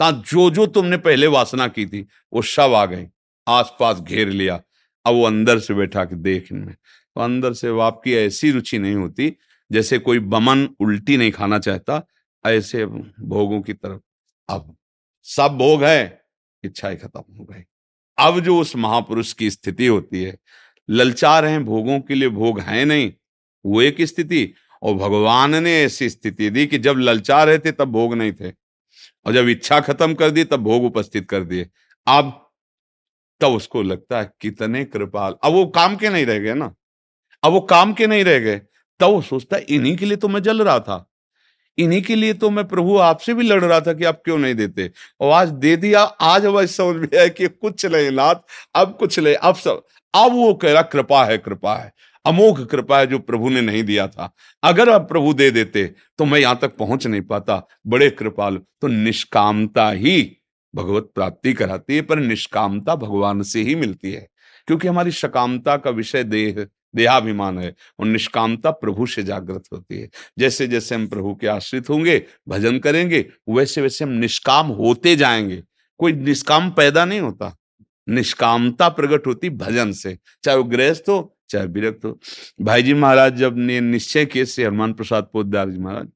ता 0.00 0.10
जो 0.10 0.48
जो 0.50 0.66
तुमने 0.66 0.96
पहले 0.96 1.26
वासना 1.26 1.68
की 1.68 1.86
थी, 1.86 2.06
वो 2.32 2.42
सब 2.42 2.74
आ 2.74 2.84
गए 2.86 3.08
आसपास 3.46 4.00
घेर 4.00 4.28
लिया, 4.28 4.60
अब 5.06 5.14
वो 5.14 5.24
अंदर 5.24 5.58
से 5.58 5.74
बैठा 5.74 6.04
के 6.04 6.16
देख 6.16 6.52
में 6.52 6.74
तो 6.74 7.20
अंदर 7.20 7.52
से 7.52 7.70
वो 7.70 7.80
आपकी 7.80 8.14
ऐसी 8.14 8.50
रुचि 8.50 8.78
नहीं 8.78 8.94
होती, 8.94 9.32
जैसे 9.70 9.98
कोई 9.98 10.18
बमन 10.18 10.68
उल्टी 10.80 11.16
नहीं 11.16 11.30
खाना 11.32 11.58
चाहता, 11.58 12.06
ऐसे 12.44 12.84
भोगों 12.86 13.60
की 13.62 13.72
तरफ़। 13.72 14.00
अब 14.48 14.76
सब 15.26 15.56
भोग 15.58 15.84
है, 15.84 16.20
इच्छाएँ 16.64 16.96
खत्म 16.96 17.20
हो 17.38 17.44
गई। 17.44 17.62
अब 18.18 18.40
जो 18.40 18.58
उस 18.58 18.76
महापुरुष 18.76 19.32
की 19.32 19.50
स्थिति 19.50 19.86
होती 19.86 20.22
है, 20.22 20.36
ललचा 20.88 21.38
रहे 21.40 21.58
भोगों 21.58 21.98
के 22.00 22.14
लिए 22.14 22.28
भोग 22.28 22.60
है 22.60 22.84
नहीं 22.84 23.12
वो 23.66 23.82
एक 23.82 24.02
स्थिति 24.02 24.54
और 24.82 24.94
भगवान 24.94 25.62
ने 25.62 25.82
ऐसी 25.82 26.10
स्थिति 26.10 26.50
दी 26.50 26.66
कि 26.66 26.78
जब 26.78 26.96
ललचा 26.98 27.44
रहे 27.44 27.58
थे 27.58 27.72
तब 27.72 27.84
भोग 27.84 28.14
नहीं 28.14 28.32
थे। 28.32 28.50
और 29.26 29.32
जब 29.32 29.48
इच्छा 29.48 29.80
खत्म 29.80 30.14
कर 30.14 30.30
दी 30.30 30.44
तब 30.44 30.56
भोग 30.56 30.84
उपस्थित 30.84 31.28
कर 31.28 31.44
दिए। 31.44 31.68
अब 32.06 32.50
तब 33.40 33.48
उसको 33.48 33.82
लगता 33.82 34.18
है 34.18 34.32
कितने 34.40 34.84
कृपाल। 34.84 35.34
अब 35.44 35.52
वो 35.52 35.66
काम 35.66 35.96
के 35.96 36.08
नहीं 36.08 36.26
रह 36.26 36.38
गए 36.38 36.54
ना। 36.54 36.74
अब 37.44 37.52
वो 37.52 37.60
काम 37.60 37.92
के 37.92 38.06
नहीं 38.06 38.24
रह 38.24 38.38
गए। 38.38 38.60
तब 39.00 39.06
वो 39.06 39.22
सोचता 39.22 39.56
है, 39.56 39.62
इन्हीं 39.62 39.96
के 39.96 40.06
लिए 40.06 40.16
तो 40.16 40.28
मैं 40.28 40.42
जल 40.42 40.62
रहा 40.62 40.80
था। 40.80 41.10
इन्हीं 41.78 42.02
के 42.02 42.14
लिए 42.14 42.34
तो 42.34 42.50
मैं 42.50 42.68
प्रभु 42.68 42.98
आपसे 42.98 43.34
भी 43.34 43.42
लड़ 43.42 43.64
रहा 43.64 43.80
था 43.80 43.92
कि 43.92 44.04
आप 44.04 44.22
क्यों 44.24 44.38
नहीं 44.38 44.54
देते? 44.54 44.90
और 45.20 45.32
आज 45.32 45.48
दे 45.48 45.76
दिया, 45.76 46.02
आज 46.02 46.44
अब 46.44 46.64
समझ 46.64 46.96
में 46.96 47.18
आया 47.18 47.28
कि 47.28 47.48
कुछ 47.48 47.86
नहीं, 47.86 48.10
नाथ, 48.10 48.34
अब 48.74 48.96
कुछ 48.98 49.18
नहीं, 49.18 49.34
अब 49.34 49.54
सब, 49.54 49.82
अब 50.14 50.32
वो 50.32 50.54
कह 50.54 50.72
रहा, 50.72 50.82
कृपा 50.82 51.24
है 51.24 51.38
कृपा 51.38 51.76
है। 51.76 51.92
अमोघ 52.26 52.66
कृपा 52.66 52.98
है 52.98 53.06
जो 53.06 53.18
प्रभु 53.18 53.48
ने 53.48 53.60
नहीं 53.60 53.82
दिया 53.82 54.08
था। 54.08 54.32
अगर 54.62 54.88
अब 54.88 55.08
प्रभु 55.08 55.34
दे 55.34 55.50
देते 55.50 55.94
तो 56.18 56.24
मैं 56.24 56.40
यहाँ 56.40 56.58
तक 56.62 56.76
पहुँच 56.76 57.06
नहीं 57.06 57.22
पाता। 57.22 57.66
बड़े 57.86 58.10
कृपालु 58.10 58.58
तो 58.58 58.86
निष्कामता 58.86 59.90
ही 59.90 60.36
भगवत 60.74 61.10
प्राप्ति 61.14 61.52
कराती 61.52 61.94
है, 61.94 62.02
पर 62.02 62.18
निष्कामता 62.18 62.94
भगवान 62.94 63.42
से 63.42 63.62
ही 63.62 63.74
मिलती 63.74 64.12
है। 64.12 64.28
क्योंकि 64.66 64.88
हमारी 64.88 65.10
सकामता 65.10 65.76
का 65.76 65.90
विषय 65.90 66.24
देह, 66.24 66.66
देहाभिमान 66.96 67.58
है, 67.58 67.74
और 68.00 68.06
निष्कामता 68.06 68.70
प्रभु 68.70 69.06
से 69.06 69.22
जागृत 69.22 69.62
होती 69.72 70.00
है। 70.00 70.10
जैसे 70.38 70.66
जैसे 70.66 70.94
हम 70.94 71.06
प्रभु 71.06 71.34
के 71.34 71.46
आश्रित 71.46 71.90
होंगे, 71.90 72.24
भजन 72.48 72.78
करेंगे, 72.78 73.26
वैसे 73.48 73.80
वैसे 73.80 74.04
हम 74.04 74.10
निष्काम 74.10 74.66
होते 74.66 75.16
जाएँगे। 75.16 75.62
कोई 75.98 76.12
निष्काम 76.12 76.70
पैदा 76.70 77.04
नहीं 77.04 77.20
होता। 77.20 77.56
निष्कामता 78.08 78.88
प्रकट 78.88 79.26
होती 79.26 79.50
भजन 79.50 79.92
से, 79.92 80.18
चाहे 80.44 80.56
वो 80.56 80.64
गृहस्थ 80.64 81.04
हो 81.08 81.37
चाहे 81.48 81.66
विरक्त 81.66 82.04
हो। 82.04 82.20
भाई 82.60 82.82
जी 82.82 82.94
महाराज, 82.94 83.34
जब 83.34 83.56
ने 83.56 83.80
निश्चय 83.80 84.26
किए 84.26 84.44
से 84.44 84.64
हनुमान 84.64 84.92
प्रसाद 84.92 85.30
पोदार 85.32 85.70
जी 85.70 85.78
महाराज, 85.78 86.08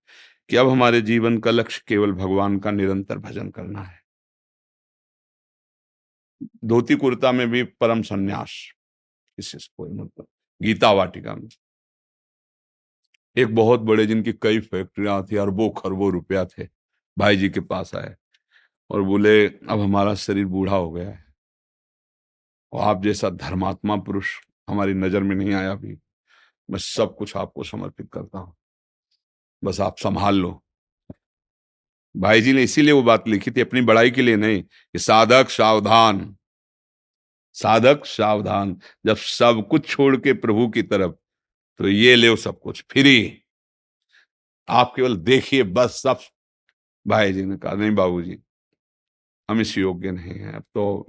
कि 0.49 0.57
अब 0.57 0.69
हमारे 0.69 1.01
जीवन 1.01 1.39
का 1.39 1.51
लक्ष्य 1.51 1.83
केवल 1.89 2.13
भगवान 2.13 2.59
का 2.59 2.71
निरंतर 2.71 3.19
भजन 3.19 3.51
करना 3.51 3.83
है। 3.83 4.03
धोती 6.65 6.95
कुर्ता 6.95 7.33
में 7.33 7.51
भी 7.51 7.63
परम 7.63 8.03
संन्यास। 8.03 8.73
कोई 9.79 9.91
मतलब। 9.91 10.27
गीता 10.63 10.93
वाटिका 10.93 11.35
में। 11.35 11.49
एक 13.37 13.55
बहुत 13.55 13.81
बड़े 13.81 14.07
जिनकी 14.07 14.33
कई 14.33 14.61
फैक्ट्रियाँ 14.61 15.27
थी, 15.33 15.37
अरबों 15.37 15.71
खरबों 15.71 16.13
रुपया 16.13 16.45
थे, 16.45 16.69
भाई 17.19 17.37
जी 17.37 17.51
के 17.51 17.61
पास 17.61 17.95
आए 17.95 18.17
और 18.91 19.03
बोले, 19.03 19.49
अब 19.49 19.81
हमारा 19.81 20.15
शरीर 20.15 20.47
बूढ़ा 20.47 20.77
हो 20.77 20.91
गया 20.91 21.09
है। 21.09 21.25
और 22.73 22.81
आप 22.81 23.03
जैसा 23.03 23.31
धर्मात्मा 23.31 23.97
पुरुष 23.97 24.39
हमारी 24.69 24.95
नज़र 24.95 25.23
में 25.23 25.35
नहीं 25.37 25.53
आया 25.55 25.73
अभी 25.73 25.97
मैं 26.69 26.79
सब 26.79 27.15
कुछ 27.17 27.37
आपको 27.37 27.65
समर्पित 27.65 28.11
करता 28.13 28.39
हूँ। 28.39 28.55
बस 29.63 29.81
आप 29.81 29.99
संभाल 29.99 30.37
लो। 30.37 30.63
भाई 32.15 32.41
जी 32.41 32.53
ने 32.53 32.63
इसीलिए 32.63 32.93
वो 32.93 33.03
बात 33.03 33.29
लिखी 33.29 33.51
थी 33.51 33.61
अपनी 33.61 33.81
बड़ाई 33.83 34.11
के 34.11 34.23
लिए 34.23 34.37
नहीं, 34.37 34.63
कि 34.63 34.99
साधक 34.99 35.51
सावधान। 35.51 36.37
साधक 37.57 38.05
सावधान, 38.07 38.77
जब 39.07 39.17
सब 39.17 39.67
कुछ 39.71 39.89
छोड़ 39.89 40.17
के 40.17 40.33
प्रभु 40.35 40.69
की 40.69 40.83
तरफ़ 40.83 41.13
तो 41.81 41.89
ये 41.89 42.15
ले 42.17 42.37
सब 42.37 42.61
कुछ 42.61 42.83
फ्री। 42.91 43.43
आप 44.69 44.93
केवल 44.97 45.17
देखिए 45.19 45.63
बस 45.63 46.01
सब। 46.03 46.21
भाई 47.07 47.33
जी 47.33 47.45
ने 47.45 47.57
कहा, 47.57 47.73
नहीं 47.75 47.95
बाबूजी, 47.95 48.39
हम 49.49 49.61
इस 49.61 49.77
योग्य 49.79 50.11
नहीं 50.11 50.39
है। 50.41 50.53
अब 50.53 50.63
तो 50.65 51.09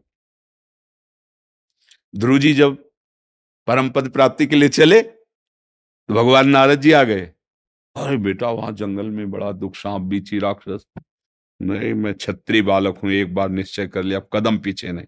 ध्रुव 2.13 2.37
जी 2.39 2.53
जब 2.53 2.83
परम 3.67 3.89
पद 3.89 4.09
प्राप्ति 4.09 4.45
के 4.45 4.55
लिए 4.55 4.69
चले 4.71 5.01
तो 5.01 6.13
भगवान 6.13 6.49
नारद 6.49 6.81
जी 6.81 6.91
आ 6.91 7.03
गए। 7.03 7.21
अरे 7.95 8.17
बेटा, 8.17 8.49
वहाँ 8.49 8.71
जंगल 8.71 9.05
में 9.05 9.31
बड़ा 9.31 9.51
दुख, 9.53 9.75
सांप, 9.75 10.01
बीची, 10.01 10.39
राक्षस। 10.39 10.85
नहीं, 11.59 11.93
मैं 11.93 12.13
छत्री 12.13 12.61
बालक 12.61 12.97
हूँ, 12.97 13.11
एक 13.11 13.33
बार 13.33 13.49
निश्चय 13.49 13.87
कर 13.87 14.03
लिया, 14.03 14.19
अब 14.19 14.27
कदम 14.33 14.57
पीछे 14.57 14.91
नहीं। 14.91 15.05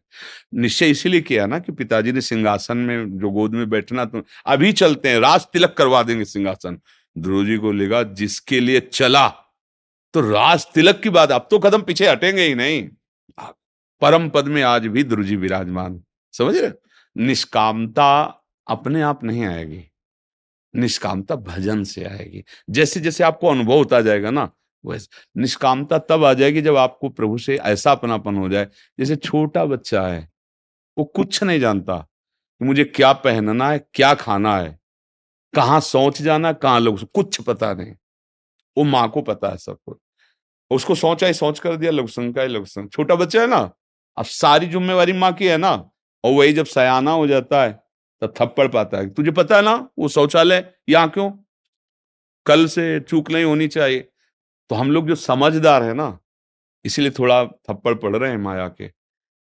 निश्चय 0.56 0.90
इसीलिए 0.90 1.22
किया 1.22 1.46
ना 1.46 1.60
कि 1.60 1.72
पिताजी 1.72 2.12
ने 2.12 2.22
सिंहासन 2.22 2.78
में, 2.78 3.18
जो 3.20 3.30
गोद 3.32 3.54
में 3.54 3.70
बैठना 3.70 4.06
तो 4.06 4.24
अभी 4.46 4.72
चलते 4.74 5.10
हैं 5.10 5.20
राज 5.20 5.46
तिलक 5.46 5.74
करवा 5.74 6.04
देंगे 6.04 6.26
सिंहासन। 6.26 6.80
ध्रुव 7.16 7.46
जी 7.46 7.58
को 7.58 7.72
लेगा, 7.72 8.04
जिसके 8.04 8.60
लिए 8.60 8.80
चला 8.82 9.28
तो 10.14 10.22
राज 10.22 10.66
तिलक 10.74 11.00
की 11.02 11.10
बात, 11.10 11.32
अब 11.32 11.48
तो 11.52 11.60
कदम 11.60 11.82
पीछे 11.82 12.08
हटेंगे 12.08 12.42
ही 12.42 12.56
नहीं। 12.56 12.88
परम 14.02 14.30
पद 14.30 14.48
में 14.48 14.62
आज 14.64 14.88
भी 14.88 15.04
ध्रुव 15.04 15.26
जी 15.26 15.36
विराजमान। 15.36 16.02
समझ 16.34 16.56
रहे 16.58 16.72
निष्कामता 17.16 18.42
अपने 18.68 19.02
आप 19.02 19.24
नहीं 19.24 19.46
आएगी। 19.46 19.84
निष्कामता 20.74 21.36
भजन 21.36 21.84
से 21.84 22.06
आएगी। 22.06 22.44
जैसे 22.70 23.00
जैसे 23.00 23.24
आपको 23.24 23.48
अनुभव 23.48 23.74
होता 23.74 24.02
जाएगा 24.02 24.32
ना, 24.32 24.50
वैसे, 24.84 25.08
निष्कामता 25.38 26.00
तब 26.00 26.26
आ 26.26 26.34
जाएगी 26.34 26.62
जब 26.62 26.78
आपको 26.78 27.10
प्रभु 27.10 27.38
से 27.38 27.58
ऐसा 27.58 27.92
अपनापन 27.92 28.36
हो 28.36 28.50
जाए, 28.50 28.68
जैसे 29.00 29.16
छोटा 29.16 29.66
बच्चा 29.66 30.08
है, 30.08 30.30
वो 30.98 31.06
कुछ 31.06 31.44
नहीं 31.44 31.60
जानता 31.60 31.98
कि 31.98 32.66
मुझे 32.66 32.84
क्या 32.86 33.14
पहनना 33.14 33.70
है, 33.72 33.80
क्या 33.94 34.14
खाना 34.14 34.58
है, 34.58 34.80
कहाँ 35.54 35.82
सोच 35.82 36.22
जाना 36.22 36.48
है 36.48 36.54
कहाँ 36.54 36.80
लोग, 36.80 37.04
कुछ 37.06 37.42
पता 37.42 37.74
नहीं। 37.74 37.94
वो 38.78 38.84
माँ 38.84 39.10
को 39.10 39.22
पता 39.22 39.50
है 39.50 39.58
सब 39.58 39.78
कुछ। 39.86 39.98
उसको 40.72 40.96
सोचा 40.96 41.28
ही 41.28 41.34
सोच 41.34 41.60
कर 41.60 41.78
दिया 41.78 41.92
लघुसंग 41.92 42.36
का 42.36 42.46
लघुसंग 42.46 42.90
छोटा 42.90 43.16
बच्चा 43.16 43.42
है 43.42 43.48
ना, 43.48 43.72
अब 44.18 44.26
सारी 44.26 44.68
जिम्मेवारी 44.68 45.14
माँ 45.14 45.34
की 45.34 45.48
है 45.48 45.58
ना, 45.58 45.72
और 46.24 46.34
वही 46.34 46.54
जब 46.54 46.66
सयाना 46.66 47.12
हो 47.12 47.28
जाता 47.28 47.64
है 47.64 47.85
तब 48.22 48.34
थप्पड़ 48.42 48.68
पाता 48.68 48.98
है। 48.98 49.10
तुझे 49.10 49.32
पता 49.32 49.56
है 49.56 49.62
ना, 49.62 49.90
वो 50.00 50.08
शौचालय, 50.08 50.74
यहाँ 50.90 51.10
क्यों? 51.10 51.32
कल 52.46 52.66
से 52.68 53.00
चूक 53.00 53.32
नहीं 53.32 53.44
होनी 53.44 53.68
चाहिए। 53.68 54.00
तो 54.70 54.76
हम 54.76 54.92
लोग 54.92 55.08
जो 55.08 55.16
समझदार 55.16 55.84
है 55.84 55.94
ना, 55.94 56.20
इसीलिए 56.86 57.12
थोड़ा 57.12 57.46
थप्पड़ 57.46 57.94
पड़ 57.94 58.16
रहे 58.16 58.32
हैं 58.32 58.38
माया 58.38 58.68
के। 58.68 58.92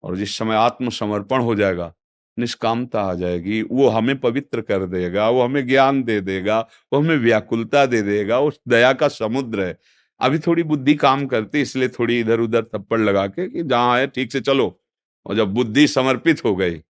और 0.04 0.18
जिस 0.18 0.38
समय 0.38 0.56
आत्मसमर्पण 0.56 1.42
हो 1.42 1.56
जाएगा, 1.56 1.94
निष्कामता 2.40 3.02
आ 3.02 3.14
जाएगी, 3.14 3.62
वो 3.62 3.88
हमें 3.88 4.20
पवित्र 4.20 4.62
कर 4.62 4.86
देगा, 4.86 5.30
वो 5.30 5.42
हमें 5.42 5.68
ज्ञान 5.68 6.04
दे 6.04 6.22
देगा, 6.22 6.60
वो 6.94 7.00
हमें 7.00 7.18
व्याकुलता 7.18 7.86
दे 7.86 8.02
देगा, 8.02 8.40
उस 8.40 8.60
दया 8.68 8.94
का 8.94 9.08
समुद्र 9.08 9.64
है। 9.64 9.78
अभी 10.20 10.40
थोड़ी 10.40 10.64
बुद्धि 10.64 10.96
काम 10.96 11.26
करती 11.26 11.62
इसलिए 11.62 11.88
थोड़ी 11.90 12.20
इधर 12.20 12.40
उधर 12.40 12.64
थप्पड़ 12.64 13.00
लगा 13.00 13.28
के 13.28 13.50
कि 13.50 13.64
जहाँ 13.64 13.98
है, 14.00 14.08
ठीक 14.08 14.32
से 14.32 14.42
चलो। 14.42 14.82
और 15.26 15.36
जब 15.36 15.54
बुद्धि 15.54 15.88
समर्पित 15.88 16.44
हो 16.46 16.56
गई 16.56 16.82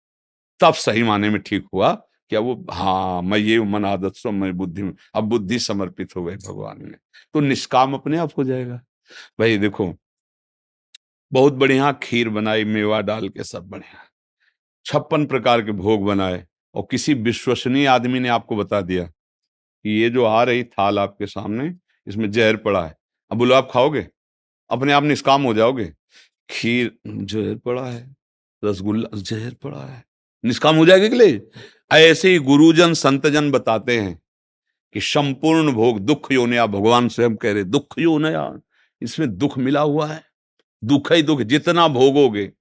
तब 0.59 0.73
सही 0.73 1.03
माने 1.03 1.29
में 1.29 1.41
ठीक 1.41 1.65
हुआ 1.73 1.93
क्या 2.29 2.39
वो 2.39 2.65
हाँ 2.71 3.21
मैं 3.21 3.37
ये 3.37 3.59
मन 3.59 3.85
आदत 3.85 4.15
सो, 4.15 4.31
मैं 4.31 4.53
बुद्धि 4.57 4.83
में, 4.83 4.93
अब 5.15 5.23
बुद्धि 5.23 5.59
समर्पित 5.59 6.15
हो 6.15 6.23
गई 6.23 6.35
भगवान 6.35 6.81
में। 6.81 6.95
तो 7.33 7.39
निष्काम 7.39 7.93
अपने 7.93 8.17
आप 8.17 8.31
हो 8.37 8.43
जाएगा। 8.43 8.75
भाई 9.39 9.57
देखो, 9.57 9.93
बहुत 11.33 11.53
बढ़िया 11.53 11.91
खीर 11.91 12.29
बनाई, 12.29 12.63
मेवा 12.63 13.01
डाल 13.01 13.29
के 13.29 13.43
सब 13.43 13.67
बढ़िया। 13.69 14.09
छप्पन 14.85 15.25
प्रकार 15.25 15.61
के 15.61 15.71
भोग 15.71 16.05
बनाए 16.05 16.45
और 16.75 16.87
किसी 16.91 17.13
विश्वसनीय 17.13 17.85
आदमी 17.85 18.19
ने 18.19 18.29
आपको 18.29 18.55
बता 18.55 18.81
दिया 18.81 19.03
कि 19.03 19.89
ये 19.89 20.09
जो 20.09 20.25
आ 20.25 20.43
रही 20.43 20.63
थाल 20.63 20.99
आपके 20.99 21.25
सामने, 21.25 21.75
इसमें 22.07 22.31
जहर 22.31 22.57
पड़ा 22.57 22.85
है। 22.85 22.95
अब 23.31 23.37
बोलो, 23.37 23.55
आप 23.55 23.69
खाओगे? 23.71 24.07
अपने 24.69 24.93
आप 24.93 25.03
निष्काम 25.03 25.43
हो 25.43 25.53
जाओगे? 25.53 25.93
खीर, 26.49 26.97
जहर 27.07 27.55
पड़ा 27.55 27.85
है, 27.85 28.15
रसगुल्ला, 28.63 29.17
जहर 29.17 29.53
पड़ा 29.53 29.85
है। 29.85 30.03
निष्काम 30.45 30.75
हो 30.75 30.85
जाएगा 30.85 31.07
कि 31.07 31.15
ले 31.15 31.41
ऐसे 31.91 32.31
ही 32.31 32.37
गुरुजन, 32.39 32.93
संतजन 32.93 33.51
बताते 33.51 33.99
हैं 33.99 34.21
कि 34.93 35.01
संपूर्ण 35.01 35.71
भोग 35.71 35.99
दुख 35.99 36.31
योनया 36.31 36.65
भगवान 36.65 37.07
स्वयं 37.07 37.35
कह 37.35 37.51
रहे, 37.51 37.63
दुख 37.63 37.95
योनया 37.99 38.59
इसमें 39.01 39.37
दुख 39.37 39.57
मिला 39.57 39.81
हुआ 39.81 40.07
है। 40.07 40.23
दुख 40.83 41.11
ही 41.11 41.21
दुख, 41.21 41.41
जितना 41.41 41.87
भोगोगे। 41.87 42.51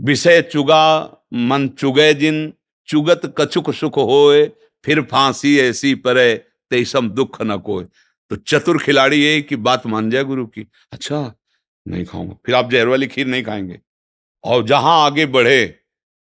विषय 0.00 0.42
चुगा, 0.42 1.16
मन 1.34 1.68
चुगे 1.68 2.14
जिन, 2.14 2.52
चुगत 2.86 3.34
कछुक 3.38 3.70
सुख 3.74 3.96
होए, 3.96 4.50
फिर 4.84 5.00
फांसी 5.00 5.58
ऐसी 5.58 5.94
परे 5.94 6.44
तेसम 6.70 7.10
दुख 7.10 7.42
न 7.42 7.56
कोय 7.56 7.84
तो 8.30 8.36
चतुर 8.36 8.78
खिलाड़ी 8.78 9.16
ये 9.16 9.42
कि 9.42 9.56
बात 9.56 9.86
मान 9.86 10.10
जाए 10.10 10.24
गुरु 10.24 10.46
की 10.46 10.66
अच्छा 10.92 11.34
नहीं 11.88 12.04
खाऊँगा। 12.04 12.34
फिर 12.46 12.54
आप 12.54 12.70
जहर 12.70 12.86
वाली 12.86 13.06
खीर 13.06 13.26
नहीं 13.26 13.44
खाएँगे। 13.44 13.80
और 14.44 14.64
जहाँ 14.64 15.06
आगे 15.06 15.26
बढ़े 15.26 15.80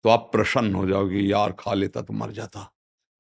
तो 0.05 0.11
आप 0.11 0.29
प्रसन्न 0.33 0.75
हो 0.75 0.87
जाओगे, 0.87 1.21
यार 1.21 1.53
खा 1.53 1.75
लेता 1.75 2.03
तो 2.03 2.13
मर 2.13 2.31
जाता। 2.33 2.71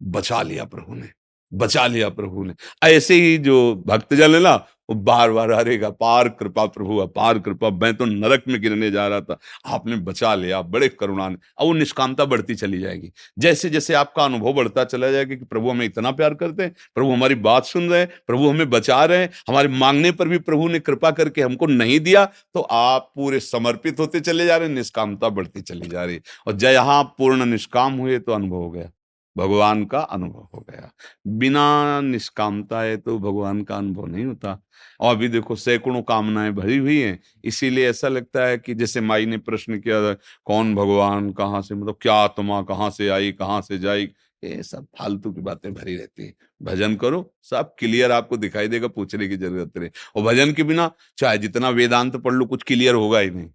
बचा 0.00 0.42
लिया 0.42 0.64
प्रभु 0.64 0.94
ने, 0.94 1.08
बचा 1.52 1.86
लिया 1.86 2.08
प्रभु 2.08 2.44
ने। 2.44 2.54
ऐसे 2.82 3.14
ही 3.14 3.36
जो 3.38 3.74
भक्तजन 3.86 4.34
है 4.34 4.40
ना 4.40 4.56
वो 4.92 5.00
बार 5.02 5.30
बार 5.32 5.52
हरेगा 5.52 5.90
पार 5.92 6.28
कृपा 6.30 6.64
प्रभु, 6.66 6.96
अपार 6.98 7.38
कृपा। 7.38 7.70
मैं 7.72 7.92
तो 7.94 8.04
नरक 8.04 8.44
में 8.48 8.60
गिरने 8.62 8.90
जा 8.90 9.06
रहा 9.08 9.20
था। 9.20 9.38
आपने 9.66 9.96
बचा 9.98 10.34
लिया 10.34 10.60
बड़े 10.64 10.88
करुणा 10.90 11.28
ने 11.28 11.36
अब 11.58 11.66
वो 11.66 11.72
निष्कामता 11.74 12.24
बढ़ती 12.24 12.54
चली 12.54 12.78
जाएगी। 12.78 13.12
जैसे 13.38 13.70
जैसे 13.70 13.94
आपका 13.94 14.24
अनुभव 14.24 14.52
बढ़ता 14.52 14.84
चला 14.84 15.10
जाएगा 15.10 15.34
कि 15.34 15.44
प्रभु 15.44 15.70
हमें 15.70 15.84
इतना 15.86 16.10
प्यार 16.12 16.34
करते 16.34 16.62
हैं, 16.62 16.74
प्रभु 16.94 17.12
हमारी 17.12 17.34
बात 17.36 17.66
सुन 17.66 17.88
रहे 17.90 18.00
हैं, 18.00 18.08
प्रभु 18.26 18.48
हमें 18.48 18.70
बचा 18.70 19.04
रहे 19.04 19.18
हैं, 19.18 19.30
हमारे 19.48 19.68
मांगने 19.70 20.12
पर 20.12 20.28
भी 20.28 20.38
प्रभु 20.40 20.68
ने 20.68 20.78
कृपा 20.80 21.10
करके 21.12 21.42
हमको 21.42 21.66
नहीं 21.68 22.00
दिया 22.00 22.24
तो 22.24 22.60
आप 22.62 23.10
पूरे 23.14 23.40
समर्पित 23.40 24.00
होते 24.00 24.20
चले 24.20 24.46
जा 24.46 24.56
रहे 24.56 24.68
हैं, 24.68 24.74
निष्कामता 24.74 25.28
बढ़ती 25.30 25.60
चली 25.62 25.88
जा 25.88 26.04
रही 26.04 26.20
और 26.46 26.52
जय 26.54 26.72
यहाँ 26.72 27.02
पूर्ण 27.18 27.46
निष्काम 27.46 27.94
हुए 27.94 28.18
तो 28.18 28.32
अनुभव 28.32 28.56
हो 28.56 28.70
गया। 28.70 28.90
भगवान 29.36 29.84
का 29.84 29.98
अनुभव 29.98 30.48
हो 30.54 30.66
गया। 30.70 30.90
बिना 31.26 32.00
निष्कामता 32.00 32.80
है 32.80 32.96
तो 32.96 33.18
भगवान 33.18 33.62
का 33.62 33.76
अनुभव 33.76 34.06
नहीं 34.06 34.24
होता। 34.24 34.62
और 35.00 35.14
अभी 35.16 35.28
देखो, 35.28 35.56
सैकड़ों 35.56 36.02
कामनाएँ 36.02 36.52
भरी 36.52 36.76
हुई 36.76 36.98
हैं, 37.00 37.20
इसीलिए 37.44 37.88
ऐसा 37.90 38.08
लगता 38.08 38.46
है 38.46 38.58
कि 38.58 38.74
जैसे 38.74 39.00
माई 39.00 39.26
ने 39.26 39.38
प्रश्न 39.38 39.78
किया 39.78 40.12
कौन 40.44 40.74
भगवान, 40.74 41.30
कहाँ 41.32 41.62
से 41.62 41.74
मतलब 41.74 41.96
क्या 42.00 42.14
आत्मा, 42.14 42.62
कहाँ 42.62 42.90
से 42.90 43.08
आई, 43.08 43.32
कहाँ 43.32 43.60
से 43.62 43.78
जाई? 43.78 44.08
ये 44.44 44.62
सब 44.62 44.86
फालतू 44.98 45.32
की 45.32 45.40
बातें 45.40 45.74
भरी 45.74 45.96
रहती 45.96 46.26
है। 46.26 46.34
भजन 46.62 46.96
करो, 46.96 47.34
सब 47.42 47.74
क्लियर 47.78 48.12
आपको 48.12 48.36
दिखाई 48.36 48.68
देगा, 48.68 48.88
पूछने 48.88 49.28
की 49.28 49.36
ज़रूरत 49.36 49.78
नहीं। 49.78 49.90
और 50.16 50.22
भजन 50.22 50.52
के 50.52 50.62
बिना 50.62 50.90
चाहे 51.18 51.38
जितना 51.38 51.68
वेदांत 51.68 52.16
पढ़ 52.16 52.32
लो, 52.32 52.46
कुछ 52.46 52.62
क्लियर 52.62 52.94
होगा 52.94 53.18
ही 53.18 53.30
नहीं। 53.30 53.50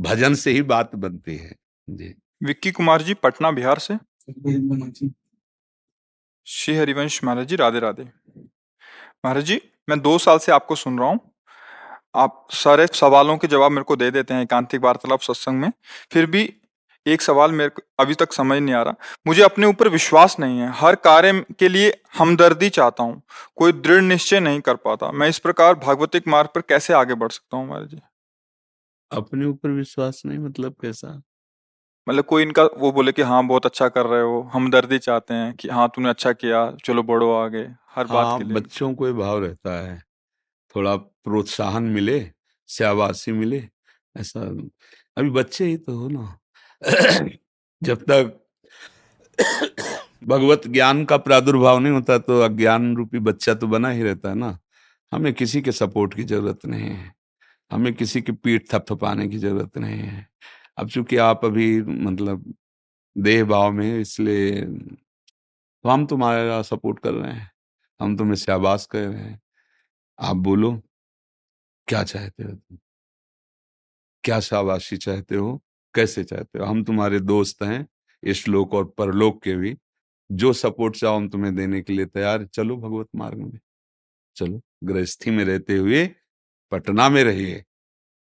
भजन 0.00 0.34
से 0.34 0.50
ही 0.50 0.62
बात 0.62 0.94
बनती 0.94 1.36
है। 1.36 1.56
जी। 1.90 2.14
विक्की 2.42 2.70
कुमार 2.70 3.02
जी, 3.02 3.14
पटना, 3.14 3.50
बिहार 3.50 3.78
से? 3.78 3.94
श्री 6.46 6.76
हरिवंश 6.76 7.24
महाराज 7.24 7.46
जी, 7.46 7.56
राधे 7.56 7.78
राधे। 7.78 8.02
महाराज 9.24 9.44
जी, 9.44 9.60
मैं 9.88 10.00
दो 10.00 10.18
साल 10.18 10.38
से 10.38 10.52
आपको 10.52 10.74
सुन 10.74 10.98
रहा 10.98 11.08
हूँ। 11.08 11.20
आप 12.16 12.46
सारे 12.50 12.86
सवालों 12.86 13.36
के 13.38 13.46
जवाब 13.46 13.72
मेरे 13.72 13.84
को 13.84 13.96
दे 13.96 14.10
देते 14.10 14.34
हैं 14.34 14.42
एकांतिक 14.42 14.80
वार्तालाप 14.80 15.20
सत्संग 15.20 15.60
में। 15.60 15.72
फिर 16.12 16.26
भी 16.26 16.54
एक 17.06 17.22
सवाल 17.22 17.52
मेरे 17.52 17.70
को 17.70 17.82
अभी 17.98 18.14
तक 18.14 18.32
समझ 18.32 18.58
नहीं 18.58 18.74
आ 18.74 18.82
रहा। 18.82 18.94
मुझे 19.26 19.42
अपने 19.42 19.66
ऊपर 19.66 19.88
विश्वास 19.88 20.36
नहीं 20.40 20.58
है। 20.58 20.72
हर 20.72 20.94
कार्य 20.94 21.44
के 21.58 21.68
लिए 21.68 22.02
हमदर्दी 22.18 22.68
चाहता 22.68 23.02
हूँ। 23.02 23.22
कोई 23.56 23.72
दृढ़ 23.72 24.02
निश्चय 24.02 24.40
नहीं 24.40 24.60
कर 24.60 24.76
पाता। 24.76 25.12
मैं 25.12 25.28
इस 25.28 25.38
प्रकार 25.38 25.74
भागवतिक 25.74 26.28
मार्ग 26.28 26.48
पर 26.54 26.60
कैसे 26.60 26.92
आगे 26.92 27.14
बढ़ 27.14 27.30
सकता 27.30 27.56
हूँ, 27.56 27.68
महाराज 27.68 27.88
जी? 27.88 28.00
अपने 29.12 29.46
ऊपर 29.46 29.70
विश्वास 29.70 30.22
नहीं 30.26 30.38
मतलब 30.38 30.76
कैसा? 30.80 31.22
मतलब 32.08 32.24
कोई 32.24 32.42
इनका 32.42 32.64
वो 32.78 32.90
बोले 32.92 33.12
कि 33.12 33.22
हाँ 33.22 33.42
बहुत 33.46 33.66
अच्छा 33.66 33.88
कर 33.90 34.06
रहे 34.06 34.22
हो 34.22 34.40
हमदर्दी 34.54 34.98
चाहते 35.00 35.34
हैं 35.34 35.52
कि 35.56 35.68
हाँ 35.68 35.88
तूने 35.94 36.08
अच्छा 36.08 36.32
किया 36.34 36.70
चलो 36.84 37.02
बढ़ो 37.04 37.32
आगे 37.34 37.66
हर 37.96 38.06
हाँ, 38.06 38.14
बात 38.14 38.38
के 38.38 38.44
लिए। 38.44 38.54
बच्चों 38.54 38.92
को 38.94 39.12
भाव 39.14 39.38
रहता 39.44 39.72
है 39.80 39.98
थोड़ा 40.74 40.96
प्रोत्साहन 40.96 41.84
मिले 41.90 42.20
शाबाशी 42.68 43.32
मिले 43.32 43.62
ऐसा। 44.14 44.40
अभी 45.16 45.30
बच्चे 45.30 45.64
ही 45.66 45.76
तो 45.78 45.96
हो 45.98 46.08
ना। 46.08 46.38
जब 47.82 48.02
तक 48.10 48.40
भगवत 50.28 50.66
ज्ञान 50.68 51.04
का 51.04 51.16
प्रादुर्भाव 51.18 51.78
नहीं 51.78 51.92
होता 51.92 52.18
तो 52.20 52.40
अज्ञान 52.42 52.96
रूपी 52.96 53.18
बच्चा 53.20 53.54
तो 53.54 53.66
बना 53.66 53.90
ही 53.90 54.02
रहता 54.02 54.28
है 54.28 54.34
ना। 54.34 54.58
हमें 55.12 55.32
किसी 55.34 55.62
के 55.62 55.72
सपोर्ट 55.72 56.14
की 56.14 56.24
ज़रूरत 56.24 56.66
नहीं 56.66 56.90
है 56.90 57.12
हमें 57.70 57.94
किसी 57.94 58.22
की 58.22 58.32
पीठ 58.34 58.68
थपथपाने 58.74 59.28
की 59.28 59.38
ज़रूरत 59.38 59.78
नहीं 59.78 59.98
है। 60.00 60.26
अब 60.78 60.88
चूँकि 60.88 61.16
आप 61.16 61.44
अभी 61.44 61.82
मतलब 61.82 62.54
देह 63.18 63.44
भाव 63.44 63.72
में 63.72 63.98
इसलिए 64.00 64.62
तो 65.84 65.88
हम 65.88 66.06
तुम्हारा 66.06 66.62
सपोर्ट 66.62 66.98
कर 66.98 67.14
रहे 67.14 67.32
हैं। 67.32 67.50
हम 68.00 68.16
तुम्हें 68.16 68.34
शाबाश 68.34 68.86
कर 68.86 69.06
रहे 69.08 69.22
हैं। 69.22 69.40
आप 70.18 70.36
बोलो, 70.36 70.82
क्या 71.88 72.02
चाहते 72.04 72.42
हो 72.42 72.50
तुम? 72.50 72.78
क्या 74.24 74.40
शाबाशी 74.40 74.96
चाहते 74.96 75.36
हो? 75.36 75.62
कैसे 75.94 76.24
चाहते 76.24 76.58
हो? 76.58 76.64
हम 76.64 76.84
तुम्हारे 76.84 77.20
दोस्त 77.20 77.62
हैं 77.62 77.88
इस 78.22 78.48
लोक 78.48 78.74
और 78.74 78.84
परलोक 78.98 79.42
के 79.42 79.56
भी। 79.56 79.76
जो 80.32 80.52
सपोर्ट 80.52 80.96
चाहो 80.96 81.16
हम 81.16 81.28
तुम्हें 81.28 81.54
देने 81.56 81.82
के 81.82 81.92
लिए 81.92 82.06
तैयार। 82.06 82.44
चलो 82.44 82.76
भगवत 82.76 83.08
मार्ग 83.16 83.38
में। 83.38 83.58
चलो, 84.36 84.60
गृहस्थी 84.84 85.30
में 85.30 85.44
रहते 85.44 85.76
हुए 85.76 86.06
पटना 86.70 87.08
में 87.08 87.24
रहिए। 87.24 87.64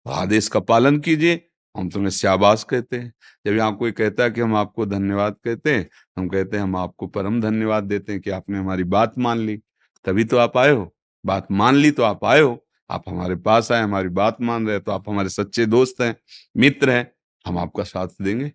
आदेश 0.06 0.48
का 0.48 0.60
पालन 0.60 1.00
कीजिए। 1.00 1.48
हम 1.76 1.88
तुम्हें 1.88 2.10
शाबाश 2.10 2.64
कहते 2.64 2.96
हैं। 2.96 3.12
जब 3.46 3.52
यहाँ 3.52 3.76
कोई 3.76 3.92
कहता 3.92 4.22
है 4.22 4.30
कि 4.30 4.40
हम 4.40 4.54
आपको 4.56 4.86
धन्यवाद 4.86 5.36
कहते 5.44 5.74
हैं 5.74 5.88
हम 6.18 6.28
कहते 6.28 6.56
हैं, 6.56 6.62
हम 6.64 6.76
आपको 6.76 7.06
परम 7.06 7.40
धन्यवाद 7.40 7.84
देते 7.84 8.12
हैं 8.12 8.20
कि 8.20 8.30
आपने 8.30 8.58
हमारी 8.58 8.84
बात 8.84 9.18
मान 9.18 9.38
ली। 9.38 9.56
तभी 10.04 10.24
तो 10.24 10.36
आप 10.36 10.56
आए 10.56 10.70
हो। 10.70 10.92
बात 11.24 11.46
मान 11.50 11.74
ली 11.74 11.90
तो 11.90 12.02
आप 12.02 12.24
आए 12.24 12.40
हो। 12.40 12.58
आप 12.90 13.04
हमारे 13.08 13.36
पास 13.36 13.72
आए, 13.72 13.82
हमारी 13.82 14.08
बात 14.08 14.40
मान 14.40 14.66
रहे 14.68 14.78
तो 14.78 14.92
आप 14.92 15.08
हमारे 15.08 15.28
सच्चे 15.28 15.66
दोस्त 15.66 16.00
हैं, 16.00 16.16
मित्र 16.56 16.90
हैं। 16.90 17.10
हम 17.44 17.58
आपका 17.58 17.82
साथ 17.82 18.08
देंगे। 18.22 18.52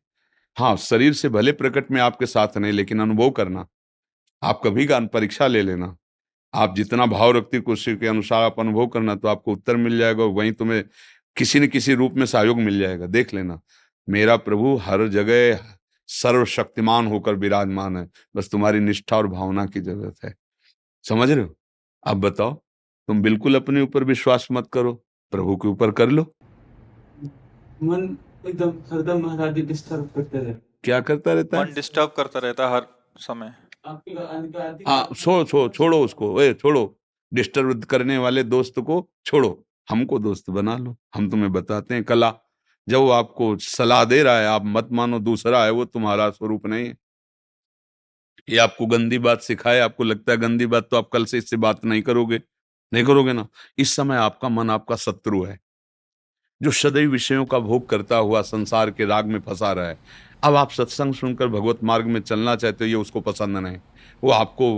हाँ 0.57 0.75
शरीर 0.77 1.13
से 1.13 1.29
भले 1.29 1.51
प्रकट 1.51 1.91
में 1.91 2.01
आपके 2.01 2.25
साथ 2.25 2.57
नहीं, 2.57 2.71
लेकिन 2.71 3.01
अनुभव 3.01 3.29
करना। 3.29 3.65
आप 4.43 4.61
कभी 4.63 4.85
का 4.85 4.99
परीक्षा 4.99 5.47
ले 5.47 5.61
लेना। 5.61 5.95
आप 6.53 6.75
जितना 6.75 7.05
भाव 7.05 7.31
रखती 7.31 7.59
कुर्सी 7.59 7.95
के 7.95 8.07
अनुसार 8.07 8.43
आप 8.43 8.59
अनुभव 8.59 8.87
करना 8.87 9.15
तो 9.15 9.27
आपको 9.27 9.51
उत्तर 9.51 9.75
मिल 9.75 9.97
जाएगा 9.97 10.23
वहीं 10.23 10.51
तुम्हें 10.51 10.83
किसी 11.37 11.59
न 11.59 11.67
किसी 11.67 11.93
रूप 11.93 12.13
में 12.13 12.25
सहयोग 12.25 12.59
मिल 12.59 12.79
जाएगा। 12.79 13.05
देख 13.07 13.33
लेना 13.33 13.59
मेरा 14.07 14.35
प्रभु 14.37 14.75
हर 14.75 15.07
जगह 15.07 15.59
सर्वशक्तिमान 16.09 17.07
होकर 17.07 17.35
विराजमान 17.35 17.97
है। 17.97 18.07
बस 18.35 18.49
तुम्हारी 18.51 18.79
निष्ठा 18.79 19.17
और 19.17 19.27
भावना 19.27 19.65
की 19.65 19.79
ज़रूरत 19.79 20.23
है। 20.25 20.33
समझ 21.05 21.29
रहे 21.31 21.43
हो? 21.43 21.55
अब 22.03 22.17
बताओ 22.17 22.53
तुम 23.09 23.21
बिल्कुल 23.21 23.55
अपने 23.55 23.81
ऊपर 23.81 24.03
विश्वास 24.03 24.47
मत 24.51 24.69
करो। 24.73 24.93
प्रभु 25.33 25.55
के 25.55 25.67
ऊपर 25.67 25.91
कर 25.91 26.09
लो। 26.09 26.23
मन 27.83 28.17
एकदम 28.47 28.69
हरदम 28.91 29.21
महाराज 29.25 29.59
डिस्टर्ब 29.59 30.09
करते 30.15 30.37
रहे 30.37 30.53
क्या 30.83 30.99
करता 30.99 31.33
रहता 31.33 31.59
मन 31.61 31.67
है 31.67 31.73
डिस्टर्ब 31.73 32.13
करता 32.17 32.39
रहता 32.39 32.69
हर 32.69 32.87
समय। 33.17 33.53
हाँ। 34.87 35.07
छो 35.15 35.43
छो 35.43 35.67
छोड़ो 35.69 35.99
उसको। 36.03 36.41
ए 36.41 36.53
छोड़ो। 36.53 36.97
डिस्टर्ब 37.33 37.83
करने 37.83 38.17
वाले 38.17 38.43
दोस्त 38.43 38.79
को 38.79 39.07
छोड़ो। 39.25 39.66
हमको 39.87 40.19
दोस्त 40.19 40.49
बना 40.49 40.77
लो, 40.77 40.95
हम 41.15 41.29
तुम्हें 41.29 41.51
बताते 41.51 41.93
हैं। 41.95 42.03
कला, 42.03 42.33
जब 42.87 42.97
वो 42.97 43.09
आपको 43.09 43.55
सलाह 43.57 44.03
दे 44.05 44.21
रहा 44.23 44.39
है, 44.39 44.47
आप 44.47 44.63
मत 44.65 44.89
मानो 44.91 45.19
दूसरा 45.19 45.63
है, 45.63 45.71
वो 45.71 45.85
तुम्हारा 45.85 46.29
स्वरूप 46.29 46.65
नहीं 46.65 46.87
है। 46.87 46.95
ये 48.47 48.57
आपको 48.57 48.85
गंदी 48.85 49.17
बात 49.19 49.41
सिखाए, 49.41 49.79
आपको 49.79 50.03
लगता 50.03 50.31
है 50.31 50.37
गंदी 50.37 50.65
बात 50.65 50.87
तो 50.91 50.97
आप 50.97 51.09
कल 51.13 51.25
से 51.25 51.37
इससे 51.37 51.57
बात 51.57 51.85
नहीं 51.85 52.01
करोगे। 52.01 52.41
नहीं 52.91 53.03
करोगे 53.05 53.33
ना? 53.33 53.47
इस 53.77 53.95
समय 53.95 54.17
आपका 54.17 54.49
मन 54.49 54.69
आपका 54.69 54.95
शत्रु 54.95 55.43
है, 55.43 55.59
जो 56.61 56.71
सदैव 56.71 57.09
विषयों 57.11 57.45
का 57.45 57.59
भोग 57.59 57.87
करता 57.89 58.17
हुआ 58.17 58.41
संसार 58.43 58.91
के 58.91 59.05
राग 59.05 59.25
में 59.25 59.39
फंसा 59.39 59.71
रहा 59.73 59.87
है। 59.87 59.97
अब 60.43 60.55
आप 60.55 60.71
सत्संग 60.71 61.13
सुनकर 61.13 61.47
भगवत 61.47 61.83
मार्ग 61.83 62.05
में 62.05 62.19
चलना 62.21 62.55
चाहते 62.55 62.83
हो, 62.83 62.89
ये 62.89 62.95
उसको 62.95 63.21
पसंद 63.21 63.57
नहीं। 63.57 63.77
वो 64.23 64.31
आपको 64.31 64.69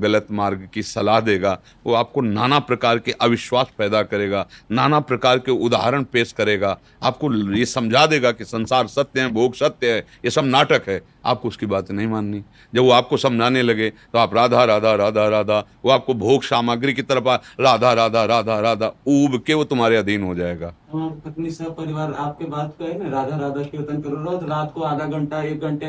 गलत 0.00 0.26
मार्ग 0.30 0.68
की 0.74 0.82
सलाह 0.82 1.20
देगा, 1.20 1.58
वो 1.86 1.94
आपको 1.94 2.20
नाना 2.20 2.58
प्रकार 2.60 2.98
के 2.98 3.12
अविश्वास 3.12 3.72
पैदा 3.78 4.02
करेगा, 4.04 4.46
नाना 4.70 5.00
प्रकार 5.02 5.38
के 5.38 5.52
उदाहरण 5.52 6.04
पेश 6.04 6.32
करेगा। 6.32 6.76
आपको 7.02 7.32
ये 7.54 7.64
समझा 7.66 8.04
देगा 8.06 8.32
कि 8.32 8.44
संसार 8.44 8.86
सत्य 8.88 9.20
है, 9.20 9.28
भोग 9.30 9.54
सत्य 9.54 9.92
है, 9.92 9.98
ये 9.98 10.30
सब 10.30 10.44
नाटक 10.46 10.88
है। 10.88 11.00
आपको 11.26 11.48
उसकी 11.48 11.66
बात 11.66 11.90
नहीं 11.90 12.06
माननी। 12.06 12.42
जब 12.74 12.80
वो 12.80 12.90
आपको 12.90 13.16
समझाने 13.16 13.62
लगे 13.62 13.88
तो 13.90 14.18
आप 14.18 14.34
राधा 14.34 14.64
राधा 14.64 14.94
राधा 14.94 15.26
राधा, 15.28 15.58
वो 15.84 15.90
आपको 15.90 16.14
भोग 16.14 16.42
सामग्री 16.42 16.94
की 16.94 17.02
तरफ़ 17.02 17.28
राधा 17.60 17.92
राधा 17.92 18.24
राधा 18.24 18.58
राधा, 18.60 18.92
ऊब 19.08 19.42
के 19.46 19.54
वो 19.54 19.64
तुम्हारे 19.64 19.96
अधीन 19.96 20.22
हो 20.22 20.34
जाएगा। 20.34 20.74
पत्नी 20.94 21.50
सब 21.50 21.76
परिवार 21.76 22.12
आपके 22.14 22.44
बात 22.46 22.74
पे 22.78 22.84
है 22.84 22.98
ना? 22.98 23.10
राधा 23.10 23.36
राधा 23.36 23.62
कीर्तन 23.62 24.00
करो। 24.00 24.38
रात 24.46 24.72
को 24.74 24.82
आधा 24.82 25.04
घंटा, 25.06 25.42
एक 25.42 25.60
घंटे 25.60 25.86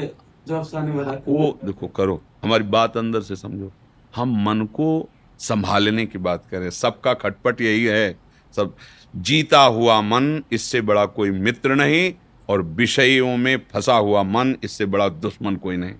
वाला 0.51 1.11
वो 1.27 1.59
देखो 1.65 1.87
करो। 1.87 2.21
हमारी 2.43 2.63
बात 2.63 2.97
अंदर 2.97 3.21
से 3.21 3.35
समझो। 3.35 3.71
हम 4.15 4.45
मन 4.45 4.65
को 4.65 5.09
संभालने 5.39 6.05
की 6.05 6.17
बात 6.17 6.45
करें। 6.51 6.69
सबका 6.69 7.13
खटपट 7.13 7.61
यही 7.61 7.83
है। 7.83 8.19
सब 8.55 8.75
जीता 9.15 9.61
हुआ 9.61 10.01
मन 10.01 10.43
इससे 10.51 10.81
बड़ा 10.81 11.05
कोई 11.05 11.31
मित्र 11.31 11.75
नहीं 11.75 12.13
और 12.49 12.61
विषयों 12.61 13.37
में 13.37 13.57
फंसा 13.57 13.93
हुआ 13.93 14.23
मन 14.23 14.55
इससे 14.63 14.85
बड़ा 14.85 15.09
दुश्मन 15.09 15.55
कोई 15.55 15.77
नहीं। 15.77 15.93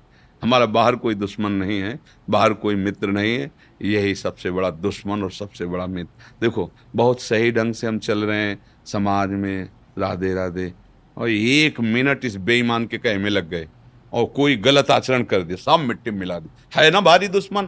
हमारा 0.43 0.65
बाहर 0.65 0.95
कोई 0.95 1.15
दुश्मन 1.15 1.51
नहीं 1.51 1.79
है 1.79 1.99
बाहर 2.29 2.53
कोई 2.53 2.75
मित्र 2.75 3.07
नहीं 3.07 3.37
है। 3.37 3.51
यही 3.81 4.15
सबसे 4.15 4.51
बड़ा 4.51 4.69
दुश्मन 4.69 5.23
और 5.23 5.31
सबसे 5.31 5.65
बड़ा 5.65 5.87
मित्र। 5.87 6.35
देखो 6.41 6.71
बहुत 6.95 7.21
सही 7.21 7.51
ढंग 7.51 7.73
से 7.73 7.87
हम 7.87 7.99
चल 7.99 8.23
रहे 8.23 8.37
हैं 8.37 8.61
समाज 8.85 9.29
में। 9.29 9.69
राधे 9.97 10.33
राधे। 10.33 10.73
और 11.17 11.29
एक 11.29 11.79
मिनट 11.79 12.25
इस 12.25 12.35
बेईमान 12.35 12.85
के 12.85 12.97
कहे 12.97 13.17
में 13.17 13.29
लग 13.29 13.49
गए। 13.49 13.67
और 14.13 14.25
कोई 14.25 14.55
गलत 14.55 14.91
आचरण 14.91 15.23
कर 15.23 15.41
दिया 15.41 15.57
सब 15.57 15.85
मिट्टी 15.85 16.11
में 16.11 16.19
मिला 16.19 16.39
दी। 16.39 16.49
है 16.75 16.91
ना 16.91 17.01
भारी 17.01 17.27
दुश्मन? 17.27 17.63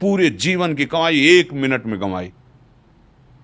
पूरे 0.00 0.30
जीवन 0.30 0.74
की 0.74 0.84
कमाई 0.84 1.20
एक 1.28 1.52
मिनट 1.52 1.86
में 1.86 2.00
कमाई। 2.00 2.32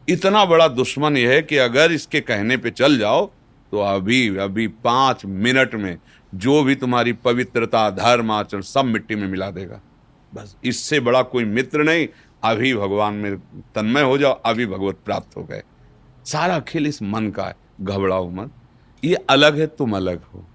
इतना 0.09 0.45
बड़ा 0.45 0.69
दुश्मन 0.69 1.17
यह 1.17 1.31
है 1.31 1.43
कि 1.43 1.57
अगर 1.57 1.93
इसके 1.93 2.21
कहने 2.21 2.57
पे 2.57 2.71
चल 2.71 2.99
जाओ 2.99 3.27
तो 3.73 3.79
अभी 3.79 4.37
अभी 4.37 4.67
पाँच 4.69 5.25
मिनट 5.25 5.75
में 5.75 5.99
जो 6.35 6.63
भी 6.63 6.75
तुम्हारी 6.75 7.13
पवित्रता, 7.13 7.91
धर्म, 7.91 8.31
आचरण, 8.31 8.61
सब 8.61 8.85
मिट्टी 8.85 9.15
में 9.15 9.29
मिला 9.29 9.51
देगा। 9.51 9.81
बस 10.35 10.57
इससे 10.65 11.01
बड़ा 11.01 11.23
कोई 11.23 11.45
मित्र 11.45 11.85
नहीं। 11.85 12.09
अभी 12.45 12.75
भगवान 12.75 13.15
में 13.15 13.39
तन्मय 13.75 14.03
हो 14.03 14.19
जाओ, 14.19 14.33
अभी 14.33 14.67
भगवत 14.67 14.99
प्राप्त 15.05 15.37
हो 15.37 15.45
गए। 15.45 15.63
सारा 16.25 16.61
खेल 16.61 16.87
इस 16.87 17.03
मन 17.03 17.31
का 17.31 17.45
है। 17.45 17.57
घबराओ 17.81 18.31
मत। 18.31 18.51
ये 19.05 19.15
अलग 19.15 19.59
है, 19.59 19.67
तुम 19.67 19.97
अलग 19.97 20.23
हो। 20.25 20.47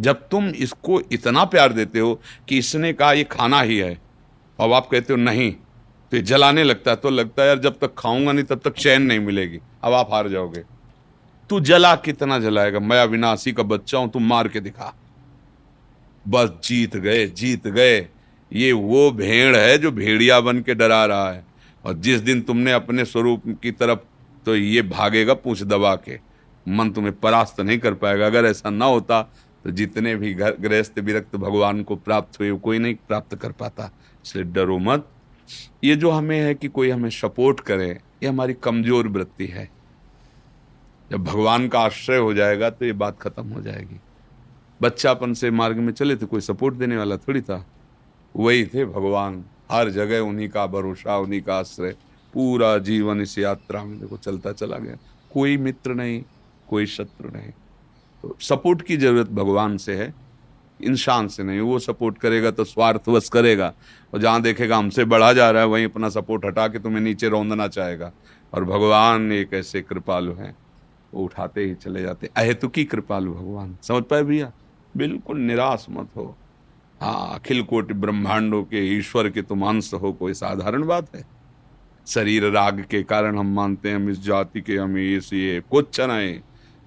जब 0.00 0.28
तुम 0.28 0.48
इसको 0.48 1.00
इतना 1.00 1.44
प्यार 1.44 1.72
देते 1.72 1.98
हो 1.98 2.20
कि 2.48 2.58
इसने 2.58 2.92
कहा, 2.92 3.12
ये 3.12 3.24
खाना 3.24 3.60
ही 3.60 3.78
है। 3.78 3.98
और 4.58 4.72
आप 4.72 4.88
कहते 4.92 5.12
हो, 5.12 5.18
नहीं। 5.18 5.52
तो 6.10 6.16
ये 6.16 6.22
जलाने 6.22 6.64
लगता 6.64 6.90
है 6.90 6.96
तो 6.96 7.10
लगता 7.10 7.42
है, 7.42 7.48
यार, 7.48 7.58
जब 7.58 7.78
तक 7.78 7.94
खाऊँगा 7.98 8.32
नहीं, 8.32 8.44
तब 8.44 8.60
तक 8.64 8.74
चैन 8.74 9.02
नहीं 9.02 9.20
मिलेगी। 9.20 9.58
अब 9.84 9.92
आप 9.92 10.08
हार 10.12 10.28
जाओगे। 10.28 10.64
तू 11.50 11.60
जला 11.60 11.96
कितना 11.96 12.38
जलाएगा? 12.38 12.80
मैं 12.80 13.00
अविनाशी 13.00 13.52
का 13.52 13.62
बच्चा 13.62 13.98
हूँ, 13.98 14.10
तू 14.10 14.18
मार 14.18 14.48
के 14.48 14.60
दिखा। 14.60 14.94
बस 16.28 16.52
जीत 16.64 16.96
गए 16.96 17.26
जीत 17.26 17.68
गए। 17.68 18.08
ये 18.52 18.72
वो 18.72 19.10
भेड़ 19.10 19.56
है 19.56 19.78
जो 19.78 19.90
भेड़िया 19.90 20.40
बन 20.40 20.60
के 20.60 20.74
डरा 20.74 21.04
रहा 21.06 21.30
है। 21.32 21.44
और 21.84 21.94
जिस 21.94 22.20
दिन 22.20 22.40
तुमने 22.40 22.72
अपने 22.72 23.04
स्वरूप 23.04 23.42
की 23.62 23.70
तरफ़ 23.70 23.98
तो 24.46 24.56
ये 24.56 24.82
भागेगा 24.82 25.34
पूछ 25.34 25.62
दबा 25.62 25.94
के। 25.94 26.18
मन 26.68 26.90
तुम्हें 26.90 27.14
परास्त 27.14 27.60
नहीं 27.60 27.78
कर 27.78 27.94
पाएगा। 27.94 28.26
अगर 28.26 28.44
ऐसा 28.44 28.70
ना 28.70 28.84
होता 28.84 29.32
तो 29.64 29.70
जितने 29.70 30.14
भी 30.16 30.32
घर 30.34 30.56
गृहस्थ 30.56 30.98
विरक्त 30.98 31.36
भगवान 31.36 31.82
को 31.82 31.96
प्राप्त 31.96 32.40
हुए 32.40 32.50
कोई 32.58 32.78
नहीं 32.78 32.94
प्राप्त 33.08 33.34
कर 33.34 33.52
पाता। 33.52 33.90
इसलिए 34.24 34.44
डरो 34.44 34.78
मत। 34.78 35.08
ये 35.84 35.96
जो 35.96 36.10
हमें 36.10 36.38
है 36.40 36.54
कि 36.54 36.68
कोई 36.68 36.90
हमें 36.90 37.10
सपोर्ट 37.10 37.60
करे, 37.60 37.90
ये 38.22 38.28
हमारी 38.28 38.54
कमज़ोर 38.54 39.08
वृत्ति 39.08 39.46
है। 39.46 39.68
जब 41.10 41.24
भगवान 41.24 41.68
का 41.68 41.80
आश्रय 41.80 42.16
हो 42.16 42.34
जाएगा 42.34 42.70
तो 42.70 42.84
ये 42.84 42.92
बात 42.92 43.20
खत्म 43.20 43.46
हो 43.48 43.60
जाएगी। 43.60 44.00
बच्चापन 44.80 45.32
से 45.34 45.50
मार्ग 45.50 45.76
में 45.76 45.92
चले 45.92 46.16
थे 46.16 46.26
कोई 46.26 46.40
सपोर्ट 46.40 46.74
देने 46.74 46.96
वाला 46.96 47.16
थोड़ी 47.16 47.40
था। 47.40 47.64
वही 48.34 48.64
थे 48.64 48.84
भगवान। 48.84 49.44
हर 49.70 49.90
जगह 49.90 50.20
उन्हीं 50.20 50.48
का 50.48 50.66
भरोसा, 50.66 51.16
उन्हीं 51.18 51.40
का 51.42 51.58
आश्रय। 51.58 51.94
पूरा 52.34 52.76
जीवन 52.78 53.20
इस 53.20 53.38
यात्रा 53.38 53.82
में 53.84 53.98
देखो, 54.00 54.16
चलता 54.16 54.52
चला 54.52 54.78
गया। 54.78 54.96
कोई 55.30 55.56
मित्र 55.56 55.94
नहीं, 55.94 56.22
कोई 56.68 56.86
शत्रु 56.86 57.30
नहीं। 57.30 57.50
तो 57.50 57.59
सपोर्ट 58.24 58.82
की 58.82 58.96
ज़रूरत 58.96 59.28
भगवान 59.30 59.76
से 59.76 59.94
है, 59.96 60.12
इंसान 60.80 61.28
से 61.28 61.42
नहीं। 61.42 61.60
वो 61.60 61.78
सपोर्ट 61.78 62.18
करेगा 62.18 62.50
तो 62.50 62.64
स्वार्थवश 62.64 63.28
करेगा 63.28 63.72
और 64.12 64.20
जहाँ 64.20 64.42
देखेगा 64.42 64.76
हमसे 64.76 65.04
बढ़ा 65.04 65.32
जा 65.32 65.50
रहा 65.50 65.62
है, 65.62 65.68
वहीं 65.68 65.84
अपना 65.84 66.08
सपोर्ट 66.08 66.44
हटा 66.44 66.66
के 66.68 66.78
तुम्हें 66.78 67.00
नीचे 67.00 67.28
रौंदना 67.28 67.68
चाहेगा। 67.68 68.12
और 68.52 68.64
भगवान 68.64 69.32
एक 69.32 69.54
ऐसे 69.54 69.80
कृपालु 69.82 70.32
हैं, 70.32 70.54
वो 71.14 71.24
उठाते 71.24 71.64
ही 71.64 71.74
चले 71.74 72.02
जाते 72.02 72.30
अहेतुकी 72.36 72.84
कृपालु 72.84 73.32
भगवान। 73.32 73.76
समझ 73.82 74.02
पाए 74.02 74.22
भैया? 74.22 74.52
बिल्कुल 74.94 75.38
निराश 75.38 75.86
मत 75.90 76.08
हो। 76.16 76.34
हाँ 77.00 77.34
अखिल 77.34 77.62
कोटि 77.62 77.94
ब्रह्मांडों 77.94 78.62
के 78.64 78.78
ईश्वर 78.96 79.28
के 79.30 79.42
तुम 79.42 79.62
अंश 79.62 79.92
हो, 79.94 80.12
कोई 80.12 80.34
साधारण 80.34 80.86
बात 80.86 81.14
है? 81.16 81.24
शरीर 82.06 82.44
राग 82.50 82.84
के 82.90 83.02
कारण 83.02 83.38
हम 83.38 83.54
मानते 83.54 83.88
हैं, 83.88 83.96
हम 83.96 84.08
इस 84.10 84.20
जाति 84.20 84.60
के, 84.60 84.76
हम 84.76 84.96
इस 84.98 85.32
ये, 85.32 85.60
कुछ 85.70 86.00
नहीं। 86.00 86.38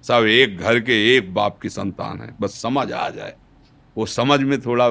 सब 0.04 0.24
एक 0.24 0.58
घर 0.58 0.80
के 0.80 1.16
एक 1.16 1.32
बाप 1.34 1.58
की 1.60 1.68
संतान 1.68 2.20
है। 2.20 2.34
बस 2.40 2.60
समझ 2.62 2.92
आ 2.92 3.08
जाए। 3.10 3.34
वो 3.96 4.06
समझ 4.06 4.40
में 4.40 4.60
थोड़ा 4.60 4.90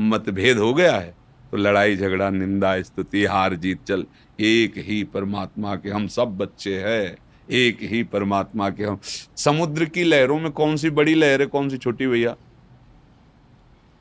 मतभेद 0.00 0.58
हो 0.58 0.72
गया 0.74 0.96
है 0.96 1.14
तो 1.52 1.56
लड़ाई 1.56 1.96
झगड़ा, 1.96 2.30
निंदा, 2.30 2.80
स्तुति, 2.82 3.24
हार 3.24 3.54
जीत, 3.54 3.84
चल, 3.84 4.04
एक 4.40 4.74
ही 4.76 5.02
परमात्मा 5.04 5.74
के 5.76 5.90
हम 5.90 6.06
सब 6.06 6.36
बच्चे 6.36 6.76
हैं। 6.78 7.16
एक 7.50 7.78
ही 7.82 8.02
परमात्मा 8.02 8.70
के 8.70 8.84
हम। 8.84 8.98
समुद्र 9.36 9.84
की 9.84 10.04
लहरों 10.04 10.38
में 10.40 10.50
कौन 10.52 10.76
सी 10.76 10.90
बड़ी 10.90 11.14
लहर 11.14 11.40
है, 11.40 11.46
कौन 11.46 11.68
सी 11.68 11.78
छोटी 11.78 12.06
भैया? 12.06 12.34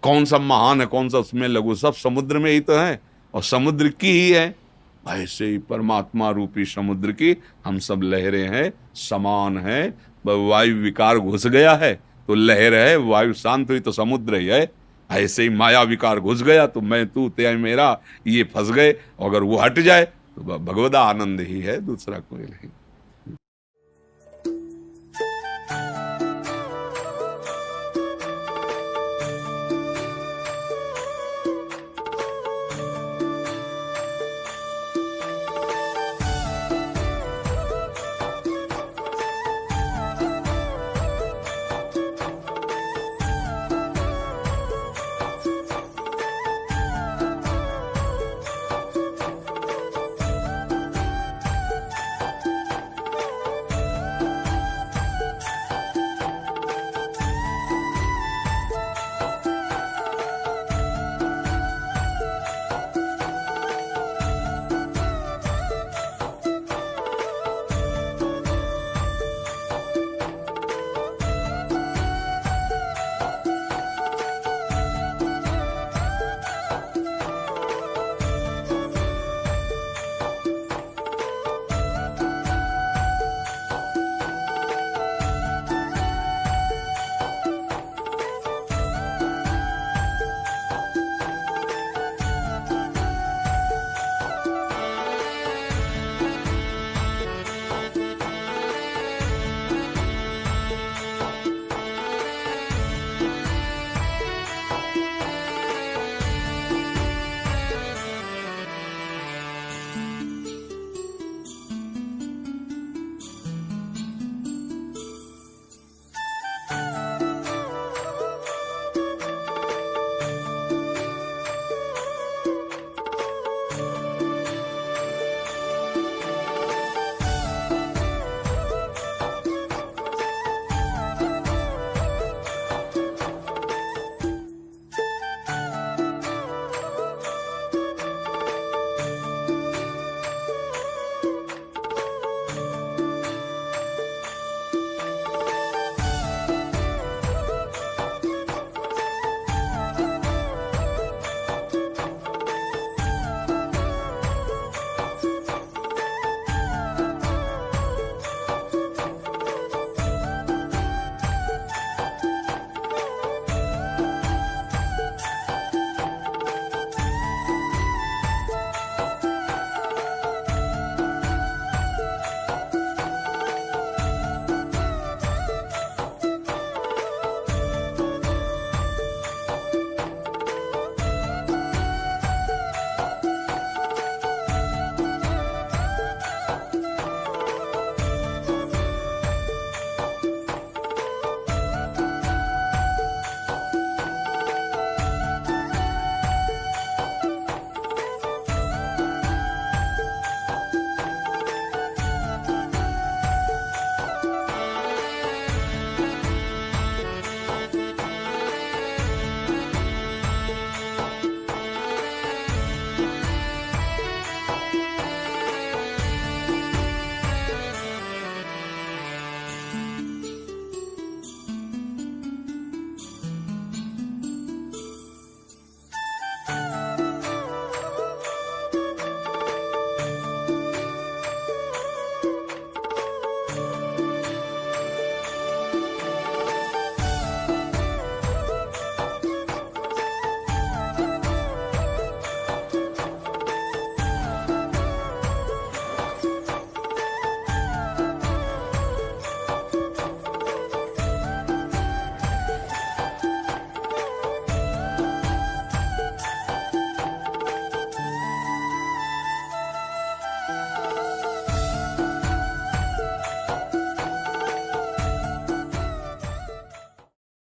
कौन 0.02 0.26
सा 0.26 0.38
महान 0.38 0.82
है, 0.82 0.88
कौन 0.88 1.10
सा 1.10 1.18
उसमें 1.18 1.48
लघु? 1.48 1.76
सब 1.76 1.94
समुद्र 1.94 2.40
में 2.40 2.52
ही 2.52 2.60
तो 2.60 2.78
है, 2.78 3.00
और 3.34 3.44
समुद्र 3.44 3.88
की 3.88 4.12
ही 4.12 4.30
है। 4.32 4.56
ऐसे 5.08 5.46
ही 5.46 5.58
परमात्मा 5.58 6.30
रूपी 6.30 6.66
समुद्र 6.66 7.12
की 7.12 7.36
हम 7.66 7.78
सब 7.80 8.02
लहरें 8.04 8.48
हैं, 8.50 8.72
समान 8.96 9.58
है 9.58 9.84
वायु 10.26 10.76
विकार 10.76 11.20
घुस 11.20 11.46
गया 11.48 11.74
है 11.74 11.94
तो 12.28 12.36
लहर 12.36 12.74
है, 12.74 12.96
वायु 12.98 13.34
शांत 13.34 13.70
हुई 13.70 13.80
तो 13.80 13.92
समुद्र 13.92 14.36
ही 14.36 14.46
है। 14.46 14.72
ऐसे 15.10 15.44
ही 15.44 15.50
माया 15.50 15.82
विकार 15.84 16.20
घुस 16.20 16.42
गया 16.44 16.66
तो 16.68 16.82
मैं, 16.82 17.06
तू, 17.08 17.28
ते, 17.30 17.56
मेरा, 17.56 18.00
ये 18.28 18.44
फंस 18.44 18.72
गए 18.72 18.92
अगर 19.22 19.44
वो 19.44 19.58
हट 19.58 19.80
जाए 19.80 20.06
तो 20.06 20.42
भगवदा 20.42 21.02
आनंद 21.02 21.42
ही 21.42 21.60
है, 21.62 21.80
दूसरा 21.82 22.20
कोई 22.20 22.42
नहीं। 22.42 22.70